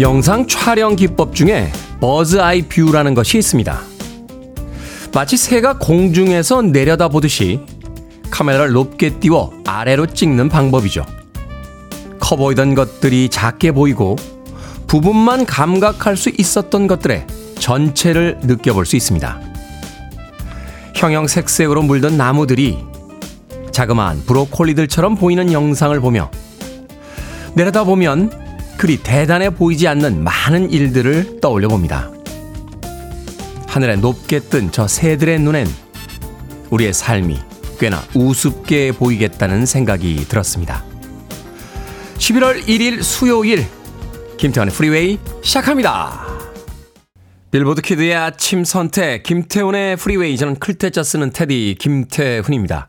[0.00, 3.80] 영상 촬영 기법 중에 bird's eye view라는 것이 있습니다.
[5.12, 7.60] 마치 새가 공중에서 내려다보듯이
[8.30, 11.04] 카메라를 높게 띄워 아래로 찍는 방법이죠.
[12.20, 14.16] 커 보이던 것들이 작게 보이고
[14.86, 17.26] 부분만 감각할 수 있었던 것들의
[17.58, 19.40] 전체를 느껴볼 수 있습니다.
[20.94, 22.78] 형형색색으로 물든 나무들이
[23.72, 26.30] 자그마한 브로콜리들처럼 보이는 영상을 보며
[27.54, 28.47] 내려다보면
[28.78, 32.10] 그리 대단해 보이지 않는 많은 일들을 떠올려 봅니다.
[33.66, 35.66] 하늘에 높게 뜬 저 새들의 눈엔
[36.70, 37.38] 우리의 삶이
[37.80, 40.84] 꽤나 우습게 보이겠다는 생각이 들었습니다.
[42.18, 43.66] 11월 1일 수요일
[44.38, 46.26] 김태훈의 Freeway 시작합니다.
[47.50, 52.88] 빌보드 kid의 아침 선택 김태훈의 Freeway 저는 클 태 자 쓰는 태디 김태훈입니다.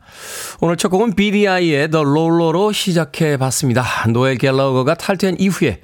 [0.60, 3.82] 오늘 첫 곡은 BDI의 The Roller로 시작해 봤습니다.
[4.10, 5.80] 노엘 갤러거가 탈퇴한 이후에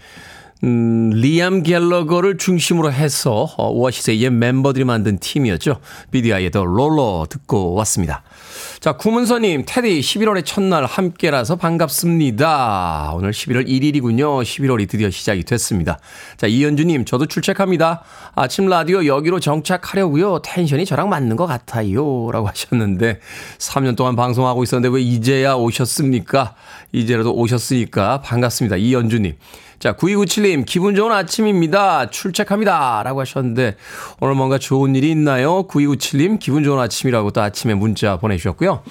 [0.64, 5.80] 음, 리암 갤러거를 중심으로 해서 어, 오아시스의 옛 멤버들이 만든 팀이었죠.
[6.10, 8.24] BDI의 The Roller 듣고 왔습니다.
[8.80, 13.12] 자, 구문서님, 테디 11월의 첫날 함께라서 반갑습니다.
[13.14, 14.42] 오늘 11월 1일이군요.
[14.42, 15.98] 11월이 드디어 시작이 됐습니다.
[16.36, 18.02] 자, 이현주님, 저도 출첵합니다.
[18.34, 20.40] 아침 라디오 여기로 정착하려고요.
[20.42, 22.30] 텐션이 저랑 맞는 것 같아요.
[22.30, 23.20] 라고 하셨는데,
[23.58, 26.54] 3년 동안 방송하고 있었는데 왜 이제야 오셨습니까?
[26.92, 28.76] 이제라도 오셨으니까 반갑습니다.
[28.76, 29.34] 이현주님.
[29.78, 32.10] 자, 9297님, 기분 좋은 아침입니다.
[32.10, 33.02] 출첵합니다.
[33.04, 33.76] 라고 하셨는데,
[34.20, 35.66] 오늘 뭔가 좋은 일이 있나요?
[35.66, 38.82] 9297님, 기분 좋은 아침이라고 또 아침에 문자 보내주셨고요.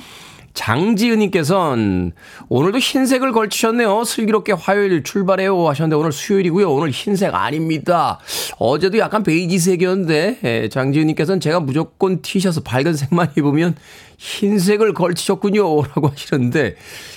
[0.56, 2.14] 장지은님께서는
[2.50, 4.04] 오늘도 흰색을 걸치셨네요.
[4.06, 6.72] 슬기롭게 화요일 출발해요 하셨는데 오늘 수요일이고요.
[6.72, 8.20] 오늘 흰색 아닙니다.
[8.58, 13.76] 어제도 약간 베이지색이었는데 예, 장지은님께서는 제가 무조건 티셔츠 밝은 색만 입으면
[14.18, 15.64] 흰색을 걸치셨군요.
[15.84, 16.76] 라고 하시는데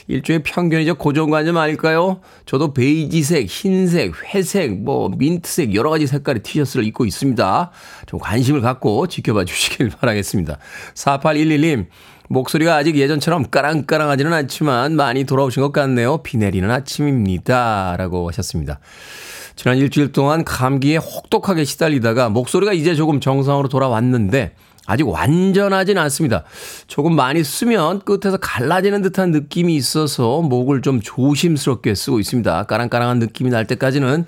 [0.08, 0.96] 일종의 편견이죠.
[0.96, 2.20] 고정관념 아닐까요?
[2.46, 7.70] 저도 베이지색, 흰색, 회색, 뭐 민트색 여러 가지 색깔의 티셔츠를 입고 있습니다.
[8.06, 10.58] 좀 관심을 갖고 지켜봐 주시길 바라겠습니다.
[10.94, 11.86] 4811님
[12.28, 16.18] 목소리가 아직 예전처럼 까랑까랑하지는 않지만 많이 돌아오신 것 같네요.
[16.18, 17.96] 비 내리는 아침입니다.
[17.96, 18.80] 라고 하셨습니다.
[19.56, 24.54] 지난 일주일 동안 감기에 혹독하게 시달리다가 목소리가 이제 조금 정상으로 돌아왔는데
[24.88, 26.44] 아직 완전하진 않습니다.
[26.86, 32.62] 조금 많이 쓰면 끝에서 갈라지는 듯한 느낌이 있어서 목을 좀 조심스럽게 쓰고 있습니다.
[32.64, 34.24] 까랑까랑한 느낌이 날 때까지는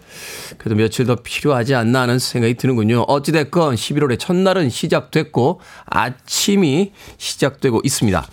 [0.59, 3.01] 그래도 며칠 더 필요하지 않나 하는 생각이 드는군요.
[3.09, 8.27] 어찌됐건 11월의 첫날은 시작됐고 아침이 시작되고 있습니다.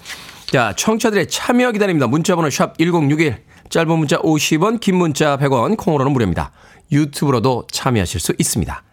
[0.47, 2.07] 자, 청취자들의 참여 기다립니다.
[2.07, 3.37] 문자번호 샵 1061,
[3.69, 6.51] 짧은 문자 50원, 긴 문자 100원, 콩으로는 무료입니다.
[6.91, 8.83] 유튜브로도 참여하실 수 있습니다.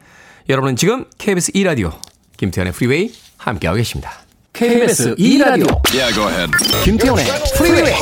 [0.49, 1.93] 여러분은 지금 KBS 2라디오
[2.37, 4.13] 김태현의 프리웨이 함께하고 계십니다.
[4.53, 6.51] KBS 2라디오 Yeah, go ahead.
[6.85, 7.25] 김태현의
[7.57, 7.93] 프리웨이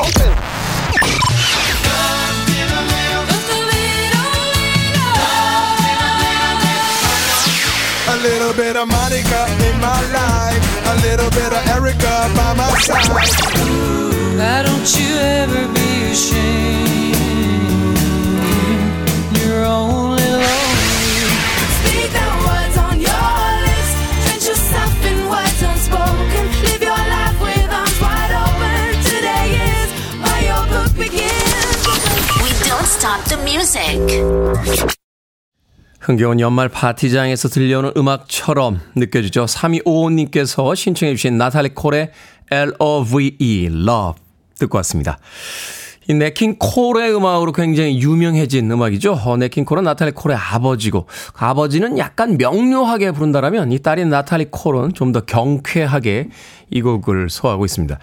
[8.09, 10.63] A little bit of Monica in my life.
[10.93, 13.09] A little bit of Erica by my side.
[14.39, 17.19] Why don't you ever be ashamed?
[19.39, 20.22] You're only
[32.93, 33.99] stop the music.
[36.01, 39.45] 흥겨운 연말 파티장에서 들려오는 음악처럼 느껴지죠.
[39.47, 42.11] 3255님께서 신청해 주신 나탈리 콜의
[42.51, 44.21] L-O-V-E, Love
[44.59, 45.19] 듣고 왔습니다.
[46.09, 49.13] 이 네킹 콜의 음악으로 굉장히 유명해진 음악이죠.
[49.13, 54.95] 어, 네킹 콜은 나탈리 콜의 아버지고 그 아버지는 약간 명료하게 부른다라면 이 딸인 나탈리 콜은
[54.95, 56.29] 좀 더 경쾌하게
[56.71, 57.99] 이 곡을 소화하고 있습니다.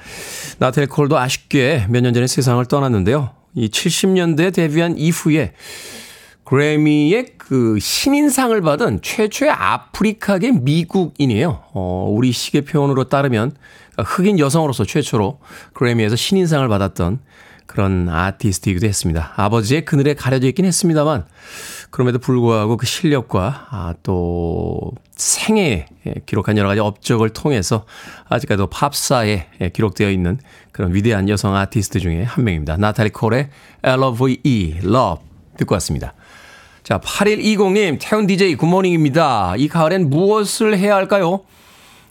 [0.59, 3.31] 나탈리 콜도 아쉽게 몇 년 전에 세상을 떠났는데요.
[3.59, 5.53] 이 70년대에 데뷔한 이후에
[6.45, 11.63] 그래미의 그 신인상을 받은 최초의 아프리카계 미국인이에요.
[11.73, 13.51] 어, 우리 시계 표현으로 따르면
[13.97, 15.39] 흑인 여성으로서 최초로
[15.73, 17.19] 그래미에서 신인상을 받았던
[17.69, 19.31] 그런 아티스트이기도 했습니다.
[19.35, 21.25] 아버지의 그늘에 가려져 있긴 했습니다만
[21.91, 25.85] 그럼에도 불구하고 그 실력과 아, 또 생애에
[26.25, 27.85] 기록한 여러 가지 업적을 통해서
[28.27, 30.39] 아직까지도 팝사에 기록되어 있는
[30.71, 32.77] 그런 위대한 여성 아티스트 중에 한 명입니다.
[32.77, 33.49] 나탈리 콜의
[33.83, 34.79] L.O.V.E.
[34.83, 35.23] Love
[35.57, 36.15] 듣고 왔습니다.
[36.81, 39.53] 자, 8120님, 태훈 DJ good morning입니다.
[39.57, 41.41] 이 가을엔 무엇을 해야 할까요?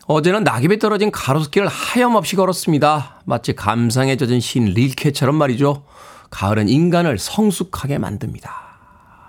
[0.09, 3.21] 어제는 낙엽에 떨어진 가로수길을 하염없이 걸었습니다.
[3.27, 5.85] 마치 감상에 젖은 신 릴케처럼 말이죠.
[6.31, 8.51] 가을은 인간을 성숙하게 만듭니다.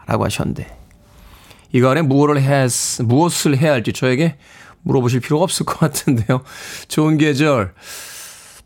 [0.08, 0.80] 라고 하셨는데,
[1.74, 2.66] 이 가을에 무엇을 해야,
[3.04, 4.38] 무엇을 해야 할지 저에게
[4.84, 6.44] 물어보실 필요가 없을 것 같은데요.
[6.88, 7.74] 좋은 계절.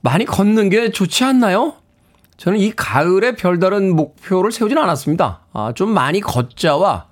[0.02, 1.74] 많이 걷는 게 좋지 않나요?
[2.38, 5.48] 저는 이 가을에 별다른 목표를 세우진 않았습니다.
[5.52, 7.08] 아, 좀 많이 걷자와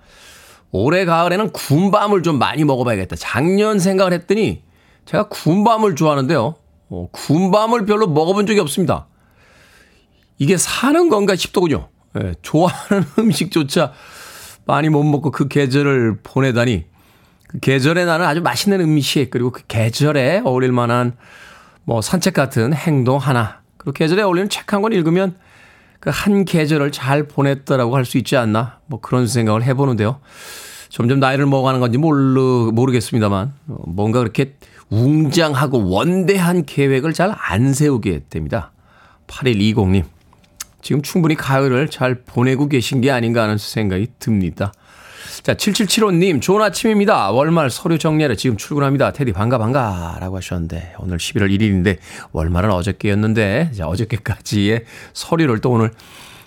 [0.70, 3.16] 올해 가을에는 군밤을 좀 많이 먹어봐야겠다.
[3.16, 4.62] 작년 생각을 했더니
[5.06, 6.56] 제가 군밤을 좋아하는데요.
[6.90, 9.08] 어, 군밤을 별로 먹어본 적이 없습니다.
[10.38, 11.90] 이게 사는 건가 싶더군요.
[12.22, 13.94] 예, 좋아하는 음식조차
[14.66, 16.86] 많이 못 먹고 그 계절을 보내다니
[17.48, 21.16] 그 계절에 나는 아주 맛있는 음식 그리고 그 계절에 어울릴 만한
[21.84, 25.36] 뭐 산책 같은 행동 하나 그리고 계절에 어울리는 책 한 권 읽으면
[26.00, 30.20] 그 한 계절을 잘 보냈다라고 할 수 있지 않나 뭐 그런 생각을 해보는데요.
[30.90, 34.56] 점점 나이를 먹어가는 건지 모르, 모르겠습니다만 어, 뭔가 그렇게
[34.92, 38.72] 웅장하고 원대한 계획을 잘 안 세우게 됩니다.
[39.28, 40.04] 8120님.
[40.82, 44.74] 지금 충분히 가을을 잘 보내고 계신 게 아닌가 하는 생각이 듭니다.
[45.44, 47.32] 자, 7775님, 좋은 아침입니다.
[47.32, 49.12] 월말 서류 정리하러 지금 출근합니다.
[49.14, 51.98] 테디 반가 반가 라고 하셨는데, 오늘 11월 1일인데,
[52.32, 55.92] 월말은 어저께였는데, 자, 어저께까지의 서류를 또 오늘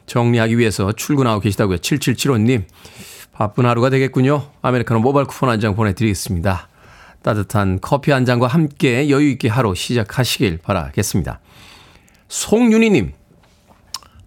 [0.06, 1.78] 정리하기 위해서 출근하고 계시다고요.
[1.78, 2.64] 7775님,
[3.32, 4.42] 바쁜 하루가 되겠군요.
[4.62, 6.68] 아메리카노 모바일 쿠폰 한 장 보내드리겠습니다.
[7.24, 11.40] 따뜻한 커피 한 잔과 함께 여유 있게 하루 시작하시길 바라겠습니다.
[12.28, 13.14] 송윤희님,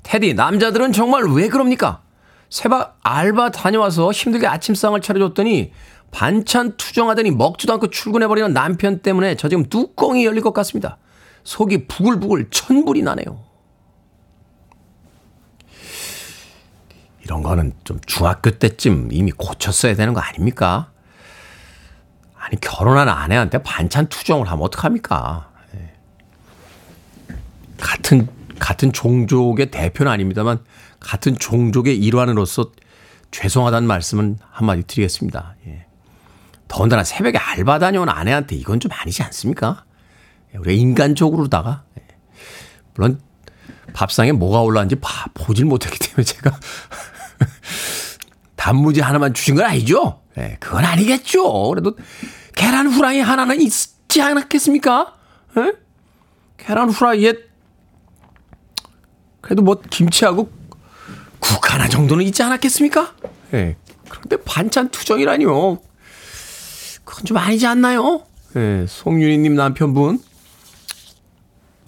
[0.02, 2.02] 테디, 남자들은 정말 왜 그럽니까?
[2.50, 5.74] 새벽 알바 다녀와서 힘들게 아침상을 차려줬더니
[6.10, 10.98] 반찬 투정하더니 먹지도 않고 출근해버리는 남편 때문에 저 지금 뚜껑이 열릴 것 같습니다.
[11.44, 13.44] 속이 부글부글 천불이 나네요.
[17.24, 20.92] 이런 거는 좀 중학교 때쯤 이미 고쳤어야 되는 거 아닙니까?
[22.48, 25.50] 아니, 결혼한 아내한테 반찬 투정을 하면 어떡합니까?
[25.76, 25.94] 예.
[27.78, 30.64] 같은, 같은 종족의 대표는 아닙니다만,
[31.02, 32.72] 같은 종족의 일환으로서
[33.32, 35.56] 죄송하다는 말씀은 한마디 드리겠습니다.
[35.68, 35.88] 예.
[36.70, 39.84] 더군다나 새벽에 알바 다녀온 아내한테 이건 좀 아니지 않습니까?
[40.54, 41.84] 예, 우리가 인간적으로다가.
[42.00, 42.04] 예.
[42.94, 43.20] 물론,
[43.92, 46.58] 밥상에 뭐가 올라왔는지 봐, 보질 못했기 때문에 제가
[48.68, 50.20] 단무지 하나만 주신 건 아니죠?
[50.38, 51.70] 예, 그건 아니겠죠.
[51.70, 51.96] 그래도
[52.54, 55.16] 계란 후라이 하나는 있지 않았겠습니까?
[55.58, 55.74] 예?
[56.58, 57.34] 계란 후라이에
[59.40, 60.52] 그래도 뭐 김치하고
[61.40, 63.16] 국 하나 정도는 있지 않았겠습니까?
[63.54, 63.78] 예.
[64.10, 65.80] 그런데 반찬 투정이라니요.
[67.06, 68.26] 그건 좀 아니지 않나요?
[68.58, 70.20] 예, 송윤희님 남편분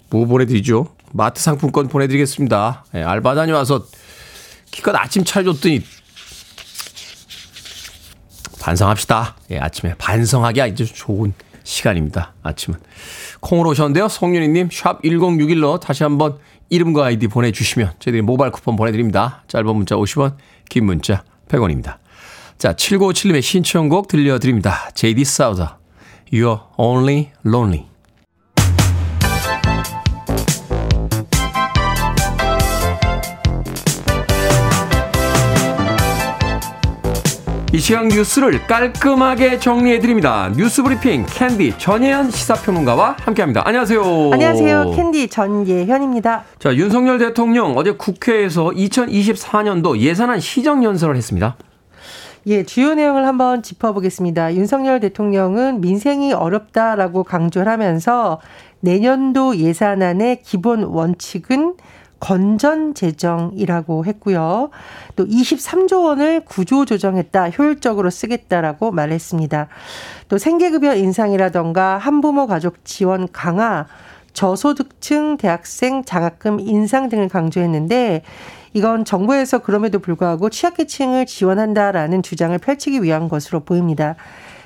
[0.08, 0.96] 뭐 보내드리죠?
[1.12, 2.86] 마트 상품권 보내드리겠습니다.
[2.94, 3.86] 예, 알바 다녀와서
[4.70, 5.99] 기껏 아침 차려줬더니
[8.60, 9.36] 반성합시다.
[9.50, 11.32] 예, 아침에 반성하기 아주 좋은
[11.64, 12.34] 시간입니다.
[12.42, 12.78] 아침은.
[13.40, 14.08] 콩으로 오셨는데요.
[14.08, 19.42] 송윤희님, 샵 1061로 다시 한번 이름과 아이디 보내주시면 저희들이 모바일 쿠폰 보내드립니다.
[19.48, 20.36] 짧은 문자 50원,
[20.68, 21.96] 긴 문자 100원입니다.
[22.58, 24.90] 자, 7957님의 신청곡 들려드립니다.
[24.94, 25.78] JD 사우더,
[26.32, 27.89] You're Only Lonely.
[37.72, 40.50] 이 시각 뉴스를 깔끔하게 정리해드립니다.
[40.56, 43.62] 뉴스 브리핑 캔디 전예현 시사평론가와 함께합니다.
[43.64, 44.30] 안녕하세요.
[44.32, 44.90] 안녕하세요.
[44.96, 46.42] 캔디 전예현입니다.
[46.58, 51.56] 자, 윤석열 대통령 어제 국회에서 2024년도 예산안 시정연설을 했습니다.
[52.46, 54.56] 예, 주요 내용을 한번 짚어보겠습니다.
[54.56, 58.40] 윤석열 대통령은 민생이 어렵다라고 강조를 하면서
[58.80, 61.74] 내년도 예산안의 기본 원칙은
[62.20, 64.70] 건전 재정이라고 했고요.
[65.16, 69.68] 또 23조 원을 구조 조정했다, 효율적으로 쓰겠다라고 말했습니다.
[70.28, 73.86] 또 생계급여 인상이라던가 한부모 가족 지원 강화,
[74.32, 78.22] 저소득층 대학생 장학금 인상 등을 강조했는데
[78.72, 84.14] 이건 정부에서 그럼에도 불구하고 취약계층을 지원한다라는 주장을 펼치기 위한 것으로 보입니다.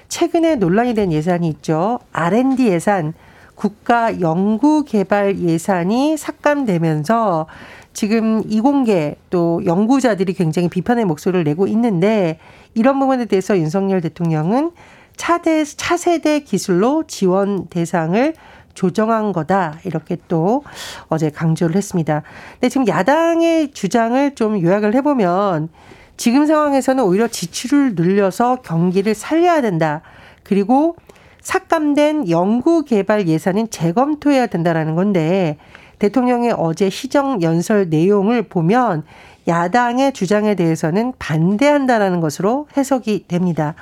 [0.09, 1.99] 최근에 논란이 된 예산이 있죠.
[2.13, 3.15] R&D 예산
[3.55, 7.47] 국가 연구 개발 예산이 삭감되면서
[7.93, 12.39] 지금 이공계 또 연구자들이 굉장히 비판의 목소리를 내고 있는데
[12.75, 14.73] 이런 부분에 대해서 윤석열 대통령은
[15.17, 18.35] 차대, 차세대 기술로 지원 대상을
[18.75, 19.79] 조정한 거다.
[19.85, 20.65] 이렇게 또
[21.09, 22.23] 어제 강조를 했습니다.
[22.55, 25.69] 근데 지금 야당의 주장을 좀 요약을 해보면
[26.17, 30.03] 지금 상황에서는 오히려 지출을 늘려서 경기를 살려야 된다.
[30.43, 30.97] 그리고
[31.45, 35.59] 삭감된 연구 개발 예산은 재검토해야 된다라는 건데
[35.99, 39.05] 대통령의 어제 시정 연설 내용을 보면
[39.47, 43.75] 야당의 주장에 대해서는 반대한다라는 것으로 해석이 됩니다.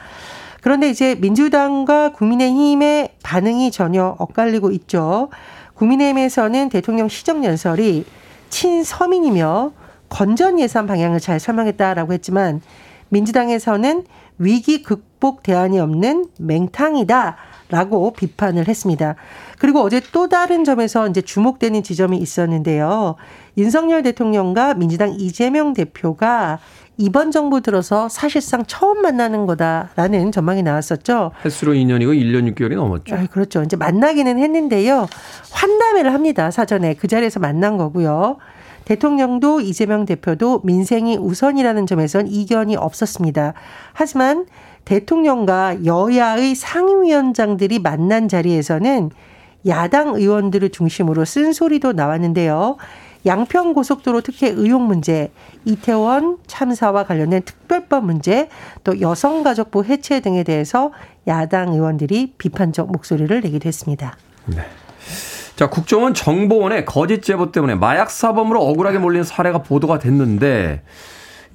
[0.60, 5.28] 그런데 이제 민주당과 국민의힘의 반응이 전혀 엇갈리고 있죠.
[5.74, 8.04] 국민의힘에서는 대통령 시정 연설이
[8.50, 9.72] 친서민이며
[10.08, 12.60] 건전 예산 방향을 잘 설명했다라고 했지만
[13.08, 14.04] 민주당에서는
[14.38, 17.36] 위기 극복 대안이 없는 맹탕이다.
[17.72, 19.16] 라고 비판을 했습니다.
[19.58, 23.16] 그리고 어제 또 다른 점에서 이제 주목되는 지점이 있었는데요.
[23.56, 26.58] 윤석열 대통령과 민주당 이재명 대표가
[26.98, 31.32] 이번 정부 들어서 사실상 처음 만나는 거다라는 전망이 나왔었죠.
[31.44, 33.14] 횟수로 2년이고 1년 6개월이 넘었죠.
[33.14, 33.62] 아, 그렇죠.
[33.62, 35.08] 이제 만나기는 했는데요.
[35.50, 36.50] 환담회를 합니다.
[36.50, 38.36] 사전에 그 자리에서 만난 거고요.
[38.84, 43.54] 대통령도 이재명 대표도 민생이 우선이라는 점에선 이견이 없었습니다.
[43.94, 44.44] 하지만
[44.84, 49.10] 대통령과 여야의 상임위원장들이 만난 자리에서는
[49.66, 52.76] 야당 의원들을 중심으로 쓴소리도 나왔는데요.
[53.24, 55.30] 양평 고속도로 특혜 의혹 문제,
[55.64, 58.48] 이태원 참사와 관련된 특별법 문제,
[58.82, 60.90] 또 여성가족부 해체 등에 대해서
[61.28, 64.16] 야당 의원들이 비판적 목소리를 내기도 했습니다.
[65.54, 70.82] 자, 국정원 정보원의 거짓 제보 때문에 마약 사범으로 억울하게 몰린 사례가 보도가 됐는데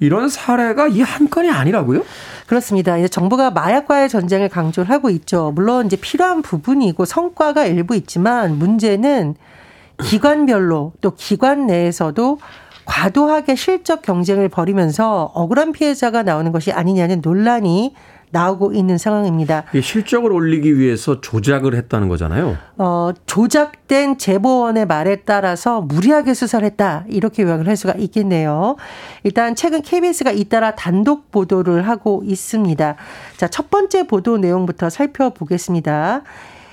[0.00, 2.02] 이런 사례가 이 한 건이 아니라고요?
[2.46, 2.96] 그렇습니다.
[2.98, 5.52] 이제 정부가 마약과의 전쟁을 강조를 하고 있죠.
[5.54, 9.34] 물론 이제 필요한 부분이고 성과가 일부 있지만 문제는
[10.04, 12.38] 기관별로 또 기관 내에서도
[12.84, 17.94] 과도하게 실적 경쟁을 벌이면서 억울한 피해자가 나오는 것이 아니냐는 논란이
[18.30, 19.64] 나오고 있는 상황입니다.
[19.80, 22.56] 실적을 올리기 위해서 조작을 했다는 거잖아요.
[22.76, 27.04] 어, 조작된 제보원의 말에 따라서 무리하게 수사를 했다.
[27.08, 28.76] 이렇게 요약을 할 수가 있겠네요.
[29.24, 32.96] 일단 최근 KBS가 잇따라 단독 보도를 하고 있습니다.
[33.36, 36.22] 자, 첫 번째 보도 내용부터 살펴보겠습니다.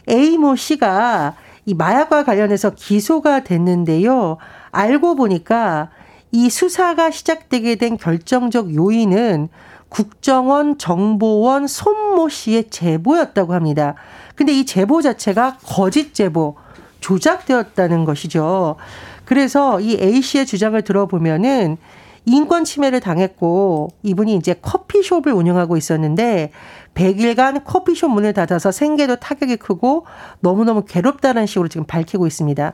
[0.10, 1.36] A모 씨가
[1.66, 4.38] 이 마약과 관련해서 기소가 됐는데요.
[4.72, 5.90] 알고 보니까
[6.32, 9.50] 이 수사가 시작되게 된 결정적 요인은
[9.96, 13.96] 국정원 정보원 손모 씨의 제보였다고 합니다.
[14.36, 16.58] 근데 이 제보 자체가 거짓 제보,
[17.00, 18.76] 조작되었다는 것이죠.
[19.24, 21.78] 그래서 이 A 씨의 주장을 들어보면은
[22.26, 26.52] 인권 침해를 당했고 이분이 이제 커피숍을 운영하고 있었는데
[26.96, 30.08] 100일간 커피숍 문을 닫아서 생계도 타격이 크고
[30.42, 32.74] 너무너무 괴롭다는 식으로 지금 밝히고 있습니다.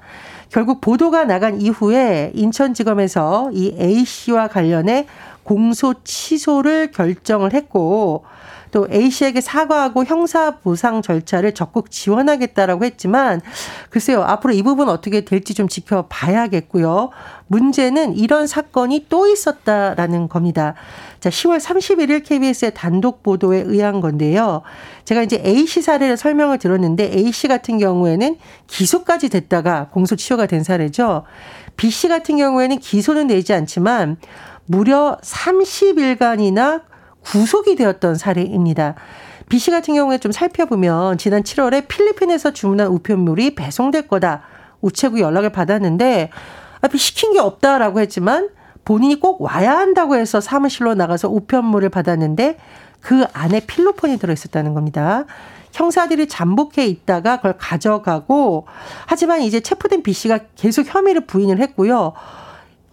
[0.51, 5.07] 결국 보도가 나간 이후에 인천지검에서 이 A 씨와 관련해
[5.43, 8.25] 공소 취소를 결정을 했고
[8.71, 13.41] 또 A 씨에게 사과하고 형사 보상 절차를 적극 지원하겠다라고 했지만
[13.89, 17.11] 글쎄요 앞으로 이 부분 어떻게 될지 좀 지켜봐야겠고요.
[17.47, 20.73] 문제는 이런 사건이 또 있었다라는 겁니다.
[21.19, 24.61] 자, 10월 31일 KBS의 단독 보도에 의한 건데요.
[25.03, 30.40] 제가 이제 A 씨 사례를 설명을 들었는데 A 씨 같은 경우에는 기소까지 됐다가 공소 취소가
[30.47, 31.23] 된 사례죠.
[31.77, 34.17] B 씨 같은 경우에는 기소는 되지 않지만
[34.65, 36.83] 무려 30일간이나
[37.21, 38.95] 구속이 되었던 사례입니다.
[39.49, 44.43] B 씨 같은 경우에 좀 살펴보면 지난 7월에 필리핀에서 주문한 우편물이 배송될 거다.
[44.81, 46.29] 우체국 연락을 받았는데
[46.81, 48.49] 앞에 시킨 게 없다라고 했지만
[48.83, 52.57] 본인이 꼭 와야 한다고 해서 사무실로 나가서 우편물을 받았는데
[52.99, 55.25] 그 안에 필로폰이 들어있었다는 겁니다.
[55.73, 58.65] 형사들이 잠복해 있다가 그걸 가져가고
[59.05, 62.13] 하지만 이제 체포된 B 씨가 계속 혐의를 부인을 했고요.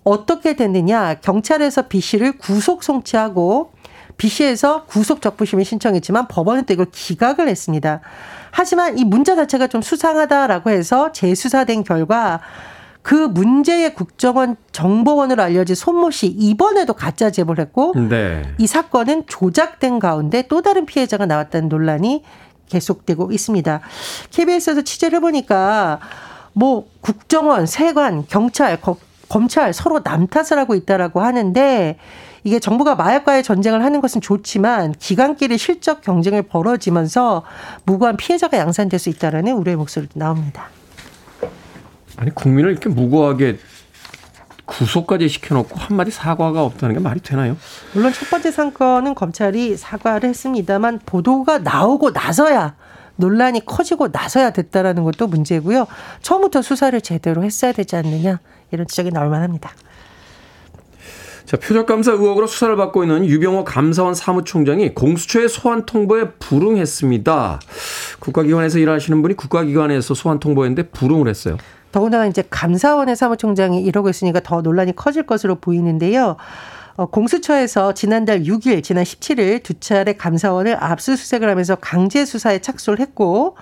[0.05, 1.15] 어떻게 됐느냐?
[1.21, 3.73] 경찰에서 B 씨를 구속 송치하고
[4.17, 8.01] B 씨에서 구속 적부심을 신청했지만 법원은 또 이걸 기각을 했습니다.
[8.51, 12.41] 하지만 이 문자 자체가 좀 수상하다라고 해서 재수사된 결과
[13.03, 18.43] 그 문제의 국정원 정보원으로 알려진 손모 씨 이번에도 가짜 제보를 했고 네.
[18.59, 22.23] 이 사건은 조작된 가운데 또 다른 피해자가 나왔다는 논란이
[22.69, 23.81] 계속되고 있습니다.
[24.31, 26.01] KBS에서 취재를 해보니까
[26.53, 28.97] 뭐 국정원, 세관, 경찰, 거-
[29.29, 31.99] 검찰 서로 남 탓을 하고 있다라고 하는데
[32.45, 37.43] 이게 정부가 마약과의 전쟁을 하는 것은 좋지만 기관끼리 실적 경쟁을 벌어지면서
[37.85, 40.69] 무고한 피해자가 양산될 수 있다라는 우려의 목소리도 나옵니다.
[42.17, 43.59] 아니 국민을 이렇게 무고하게
[44.69, 47.57] 구속까지 시켜놓고 한마디 사과가 없다는 게 말이 되나요?
[47.95, 52.77] 물론 첫 번째 사건은 검찰이 사과를 했습니다만 보도가 나오고 나서야
[53.17, 55.87] 논란이 커지고 나서야 됐다라는 것도 문제고요.
[56.23, 58.39] 처음부터 수사를 제대로 했어야 되지 않느냐
[58.71, 59.71] 이런 지적이 나올 만합니다.
[61.49, 67.61] 자, 표적감사 의혹으로 수사를 받고 있는 유병호 감사원 사무총장이 공수처의 소환 통보에 불응했습니다.
[68.21, 71.57] 국가기관에서 일하시는 분이 국가기관에서 소환 통보했는데 불응을 했어요.
[71.91, 76.37] 더군다나 이제 감사원의 사무총장이 이러고 있으니까 더 논란이 커질 것으로 보이는데요.
[76.97, 83.57] 어, 공수처에서 지난달 6일, 지난 17일 두 차례 감사원을 압수수색을 하면서 강제 수사에 착수를 했고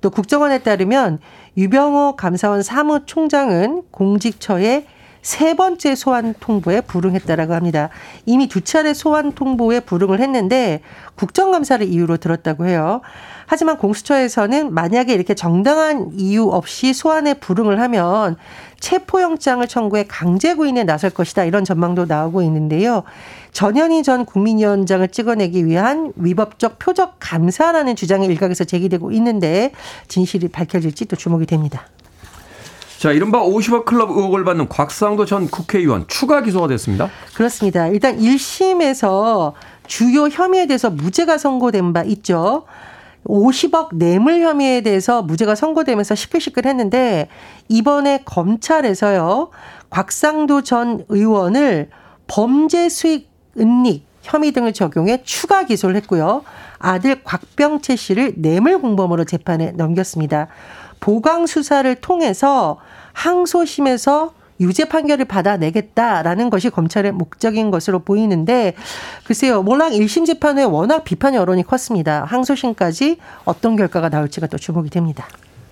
[0.00, 1.18] 또 국정원에 따르면
[1.56, 4.86] 유병호 감사원 사무총장은 공직처의
[5.22, 7.88] 세 번째 소환 통보에 불응했다라고 합니다.
[8.26, 10.80] 이미 두 차례 소환 통보에 불응을 했는데
[11.14, 13.00] 국정감사를 이유로 들었다고 해요.
[13.46, 18.36] 하지만 공수처에서는 만약에 이렇게 정당한 이유 없이 소환에 불응을 하면
[18.80, 23.04] 체포영장을 청구해 강제 구인에 나설 것이다 이런 전망도 나오고 있는데요.
[23.52, 29.70] 전현희 전 국민위원장을 찍어내기 위한 위법적 표적 감사라는 주장이 일각에서 제기되고 있는데
[30.08, 31.86] 진실이 밝혀질지 또 주목이 됩니다.
[33.02, 37.10] 자, 이른바 50억 클럽 의혹을 받는 곽상도 전 국회의원 추가 기소가 됐습니다.
[37.34, 37.88] 그렇습니다.
[37.88, 39.54] 일단 1심에서
[39.88, 42.62] 주요 혐의에 대해서 무죄가 선고된 바 있죠.
[43.24, 47.26] 50억 뇌물 혐의에 대해서 무죄가 선고되면서 시끌시끌했는데
[47.68, 49.50] 이번에 검찰에서요
[49.90, 51.90] 곽상도 전 의원을
[52.28, 56.44] 범죄 수익 은닉 혐의 등을 적용해 추가 기소를 했고요.
[56.78, 60.46] 아들 곽병채 씨를 뇌물 공범으로 재판에 넘겼습니다.
[61.02, 62.78] 보강 수사를 통해서
[63.12, 68.74] 항소심에서 유죄 판결을 받아내겠다라는 것이 검찰의 목적인 것으로 보이는데
[69.24, 69.64] 글쎄요.
[69.64, 72.24] 몰락 1심 재판 후에 워낙 비판 여론이 컸습니다.
[72.24, 75.26] 항소심까지 어떤 결과가 나올지가 또 주목이 됩니다.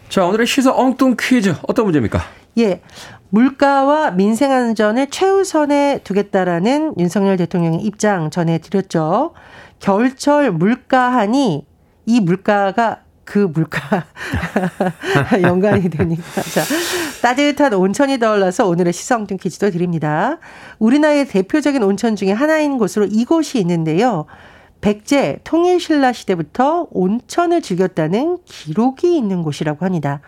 [0.08, 2.20] 자, 오늘의 시사 엉뚱 퀴즈 어떤 문제입니까?
[2.58, 2.80] 예.
[3.28, 9.34] 물가와 민생 안전을 최우선에 두겠다라는 윤석열 대통령의 입장 전해드렸죠.
[9.78, 11.64] 겨울철 물가하니
[12.06, 14.06] 이 물가가 그 물가
[15.40, 16.64] 연관이 되니까 자
[17.22, 20.38] 따뜻한 온천이 떠올라서 오늘의 시성뚱 퀴즈도 드립니다.
[20.80, 24.26] 우리나라의 대표적인 온천 중에 하나인 곳으로 이곳이 있는데요.
[24.80, 30.22] 백제 통일신라 시대부터 온천을 즐겼다는 기록이 있는 곳이라고 합니다.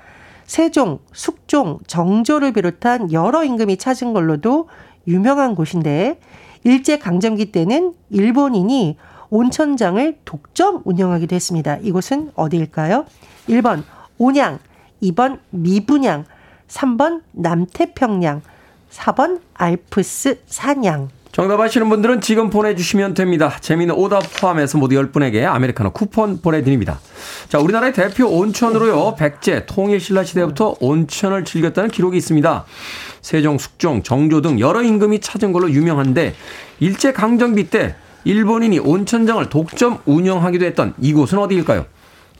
[0.44, 4.68] 세종, 숙종, 정조를 비롯한 여러 임금이 찾은 걸로도
[5.08, 6.20] 유명한 곳인데
[6.62, 8.96] 일제 강점기 때는 일본인이
[9.32, 11.78] 온천장을 독점 운영하기도 했습니다.
[11.80, 13.06] 이곳은 어디일까요?
[13.48, 13.82] 1번
[14.18, 14.58] 온양,
[15.02, 16.26] 2번 미분양,
[16.68, 18.42] 3번 남태평양,
[18.90, 21.08] 4번 알프스 산양.
[21.32, 23.56] 정답 아시는 분들은 지금 보내주시면 됩니다.
[23.62, 27.00] 재미있는 오답 포함해서 모두 10분에게 아메리카노 쿠폰 보내드립니다.
[27.48, 32.66] 자, 우리나라의 대표 온천으로요, 백제, 통일신라 시대부터 온천을 즐겼다는 기록이 있습니다.
[33.22, 36.34] 세종, 숙종, 정조 등 여러 임금이 찾은 걸로 유명한데,
[36.80, 41.86] 일제강점기 때 일본인이 온천장을 독점 운영하기도 했던 이곳은 어디일까요?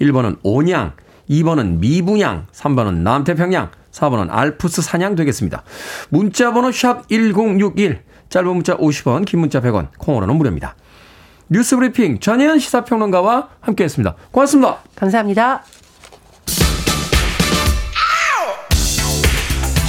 [0.01, 0.93] 1번은 온양,
[1.29, 5.63] 2번은 미분양, 3번은 남태평양, 4번은 알프스 산양 되겠습니다.
[6.09, 10.75] 문자 번호 샵 1061, 짧은 문자 50원, 긴 문자 100원, 콩으로는 무료입니다.
[11.49, 14.15] 뉴스 브리핑 전혜연 시사평론가와 함께했습니다.
[14.31, 14.79] 고맙습니다.
[14.97, 15.63] 감사합니다.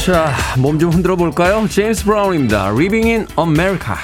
[0.04, 1.66] 자, 몸 좀 흔들어 볼까요?
[1.66, 2.72] 제임스 브라운입니다.
[2.74, 3.96] Living in America.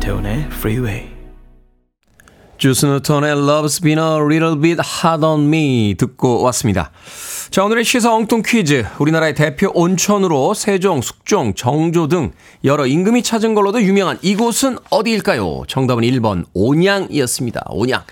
[0.00, 1.08] 김태훈의 Freeway.
[2.56, 6.90] 주스 누턴의 Love's Been a Little Bit Hard on Me 듣고 왔습니다.
[7.50, 8.86] 자, 오늘의 시사 엉뚱 퀴즈.
[8.98, 12.32] 우리나라의 대표 온천으로 세종, 숙종, 정조 등
[12.64, 15.64] 여러 임금이 찾은 걸로도 유명한 이곳은 어디일까요?
[15.68, 17.66] 정답은 1번 온양이었습니다.
[17.68, 18.02] 온양.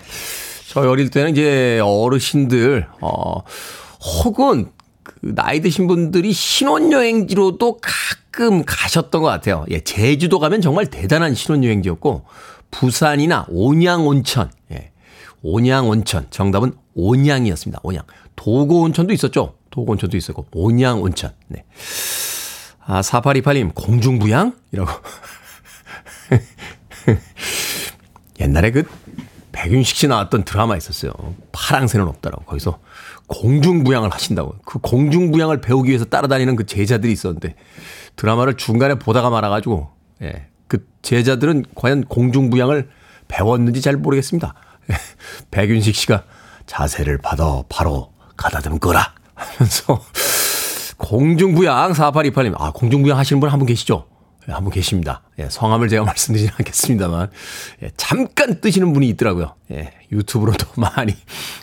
[0.67, 3.41] 저희 어릴 때는 이제 어르신들, 어,
[4.23, 4.69] 혹은
[5.03, 7.79] 그 나이 드신 분들이 신혼여행지로도
[8.31, 9.65] 가끔 가셨던 것 같아요.
[9.69, 12.25] 예, 제주도 가면 정말 대단한 신혼여행지였고,
[12.71, 14.91] 부산이나 온양 온천, 예,
[15.41, 16.27] 온양 온천.
[16.29, 17.79] 정답은 온양이었습니다.
[17.83, 18.03] 온양.
[18.35, 19.55] 도고 온천도 있었죠.
[19.71, 21.33] 도고 온천도 있었고, 온양 온천.
[21.47, 21.65] 네.
[22.85, 24.53] 아, 4828님, 공중부양?
[24.71, 24.91] 이라고.
[28.39, 28.83] 옛날에 그
[29.51, 31.11] 백윤식 씨 나왔던 드라마 있었어요.
[31.51, 32.43] 파랑새는 없다라고.
[32.45, 32.79] 거기서
[33.27, 34.55] 공중부양을 하신다고.
[34.65, 37.55] 그 공중부양을 배우기 위해서 따라다니는 그 제자들이 있었는데
[38.15, 39.89] 드라마를 중간에 보다가 말아가지고,
[40.23, 40.47] 예.
[40.67, 42.89] 그 제자들은 과연 공중부양을
[43.27, 44.53] 배웠는지 잘 모르겠습니다.
[44.91, 44.95] 예.
[45.51, 46.23] 백윤식 씨가
[46.65, 50.03] 자세를 받아 바로 가다듬거라 하면서
[50.97, 52.55] 공중부양 4828님.
[52.59, 54.05] 아, 공중부양 하시는 분 한 분 계시죠?
[54.49, 55.21] 예, 한분 계십니다.
[55.37, 57.29] 예, 성함을 제가 말씀드리진 않겠습니다만,
[57.83, 59.53] 예, 잠깐 뜨시는 분이 있더라고요.
[59.71, 61.15] 예, 유튜브로도 많이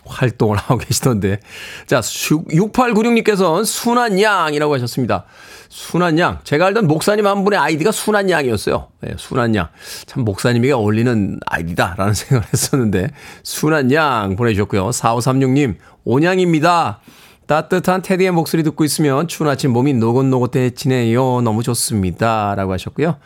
[0.07, 1.41] 활동을 하고 계시던데.
[1.87, 5.25] 자, 6896님께서는 순한 양이라고 하셨습니다.
[5.69, 6.39] 순한 양.
[6.45, 8.89] 제가 알던 목사님 한 분의 아이디가 순한 양이었어요.
[9.07, 9.69] 예, 순한 양.
[10.07, 13.11] 참 목사님에게 어울리는 아이디다라는 생각을 했었는데,
[13.43, 14.91] 순한 양 보내주셨고요.
[14.91, 17.01] 4536님, 온양입니다.
[17.47, 21.43] 따뜻한 테디의 목소리 듣고 있으면 추운 아침 몸이 노곤노곤해지네요.
[21.43, 22.55] 너무 좋습니다.
[22.57, 23.17] 라고 하셨고요.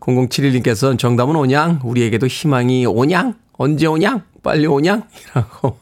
[0.00, 5.04] 0071님께서는 정답은 오냥, 우리에게도 희망이 오냥, 언제 오냥, 빨리 오냥?
[5.32, 5.78] 이라고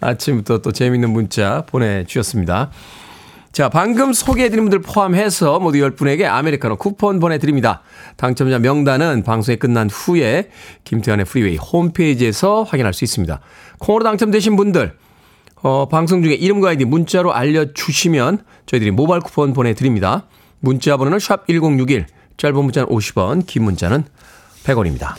[0.00, 2.70] 아침부터 또 재밌는 문자 보내주셨습니다.
[3.52, 7.82] 자, 방금 소개해드린 분들 포함해서 모두 10분에게 아메리카노 쿠폰 보내드립니다.
[8.16, 10.50] 당첨자 명단은 방송이 끝난 후에
[10.84, 13.40] 김태훈의 Freeway 홈페이지에서 확인할 수 있습니다.
[13.78, 14.96] 콩으로 당첨되신 분들,
[15.62, 20.26] 어, 방송 중에 이름과 아이디 문자로 알려주시면 저희들이 모바일 쿠폰 보내드립니다.
[20.58, 24.04] 문자 번호는 샵 1061, 짧은 문자는 50원, 긴 문자는
[24.64, 25.14] 100원입니다.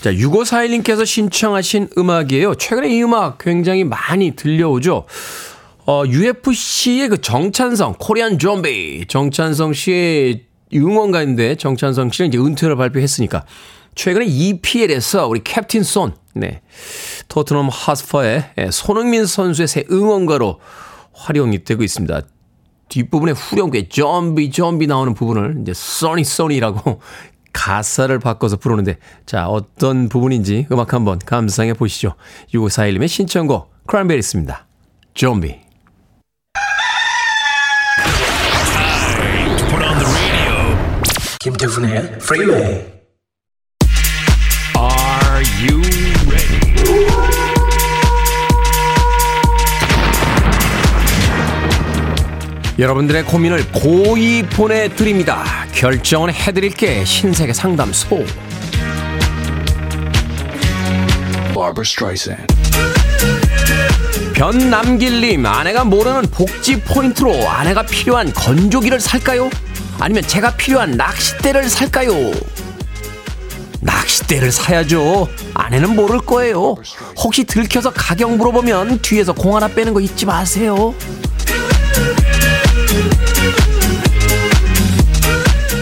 [0.00, 2.54] 자, 6541님께서 신청하신 음악이에요.
[2.54, 5.04] 최근에 이 음악 굉장히 많이 들려오죠.
[5.86, 13.44] 어, UFC의 그 정찬성, Korean Zombie, 정찬성 씨의 응원가인데 정찬성 씨는 이제 은퇴를 발표했으니까
[13.94, 16.62] 최근에 EPL에서 우리 캡틴 손, 네.
[17.28, 20.60] 토트넘 홋스퍼의 예, 손흥민 선수의 새 응원가로
[21.12, 22.22] 활용이 되고 있습니다.
[22.88, 27.00] 뒷부분에 후렴구에 Zombie Zombie 나오는 부분을 이제 Sonny Sonny라고
[27.52, 32.14] 가사를 바꿔서 부르는데 자 어떤 부분인지 음악 한번 감상해 보시죠.
[32.54, 34.66] 6541님의 신청곡 크란베리스입니다.
[35.14, 35.70] 좀비
[41.40, 42.18] 김태훈의.
[42.30, 42.99] Are
[52.80, 55.44] 여러분들의 고민을 고이 보내드립니다.
[55.74, 58.24] 결정은 해드릴게 신세계 상담소.
[64.32, 69.50] 변남길님 아내가 모르는 복지 포인트로 아내가 필요한 건조기를 살까요?
[69.98, 72.12] 아니면 제가 필요한 낚싯대를 살까요?
[73.82, 75.28] 낚싯대를 사야죠.
[75.52, 76.76] 아내는 모를 거예요.
[77.18, 80.94] 혹시 들켜서 가격 물어보면 뒤에서 공 하나 빼는 거 잊지 마세요.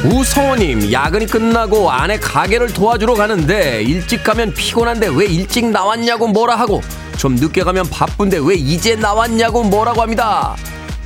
[0.04, 6.82] 우성호님, 야근이 끝나고 아내 가게를 도와주러 가는데 일찍 가면 피곤한데 왜 일찍 나왔냐고 뭐라 하고
[7.16, 10.54] 좀 늦게 가면 바쁜데 왜 이제 나왔냐고 뭐라고 합니다.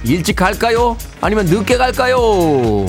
[0.04, 0.96] 일찍 갈까요?
[1.20, 2.86] 아니면 늦게 갈까요?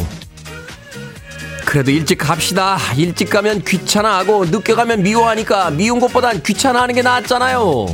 [1.66, 2.78] 그래도 일찍 갑시다.
[2.98, 7.86] 일찍 가면 귀찮아하고 늦게 가면 미워하니까 미운 것보단 귀찮아하는 게 낫잖아요.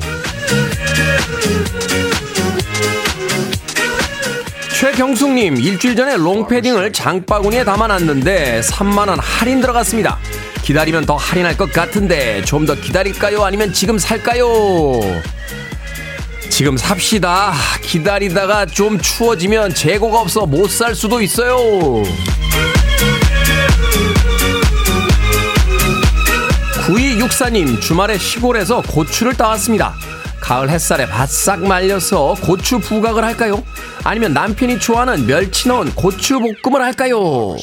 [4.79, 10.17] 최경숙님 일주일 전에 롱패딩을 장바구니에 담아놨는데 3만원 할인 들어갔습니다.
[10.63, 13.43] 기다리면 더 할인할 것 같은데 좀 더 기다릴까요?
[13.43, 14.47] 아니면 지금 살까요?
[16.49, 17.53] 지금 삽시다.
[17.81, 21.57] 기다리다가 좀 추워지면 재고가 없어 못 살 수도 있어요.
[26.85, 29.95] 구이육사님 주말에 시골에서 고추를 따왔습니다.
[30.49, 33.63] 가을 햇살에 바싹 말려서 고추 부각을 할까요?
[34.03, 37.55] 아니면 남편이 좋아하는 멸치 넣은 고추 볶음을 할까요?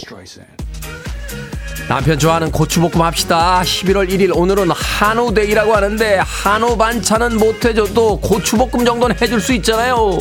[1.88, 3.60] 남편 좋아하는 고추볶음 합시다.
[3.64, 10.16] 11월 1일 오늘은 한우데이라고 하는데 한우 반찬은 못 해줘도 고추볶음 정도는 해줄 수 있잖아요.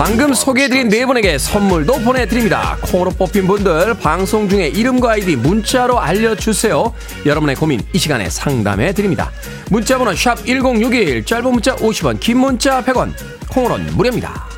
[0.00, 2.78] 방금 소개해드린 네 분에게 선물도 보내드립니다.
[2.80, 6.94] 콩으로 뽑힌 분들 방송 중에 이름과 아이디 문자로 알려주세요.
[7.26, 9.30] 여러분의 고민 이 시간에 상담해드립니다.
[9.70, 13.12] 문자번호 샵1061 짧은 문자 50원 긴 문자 100원
[13.50, 14.48] 콩으로는 무료입니다.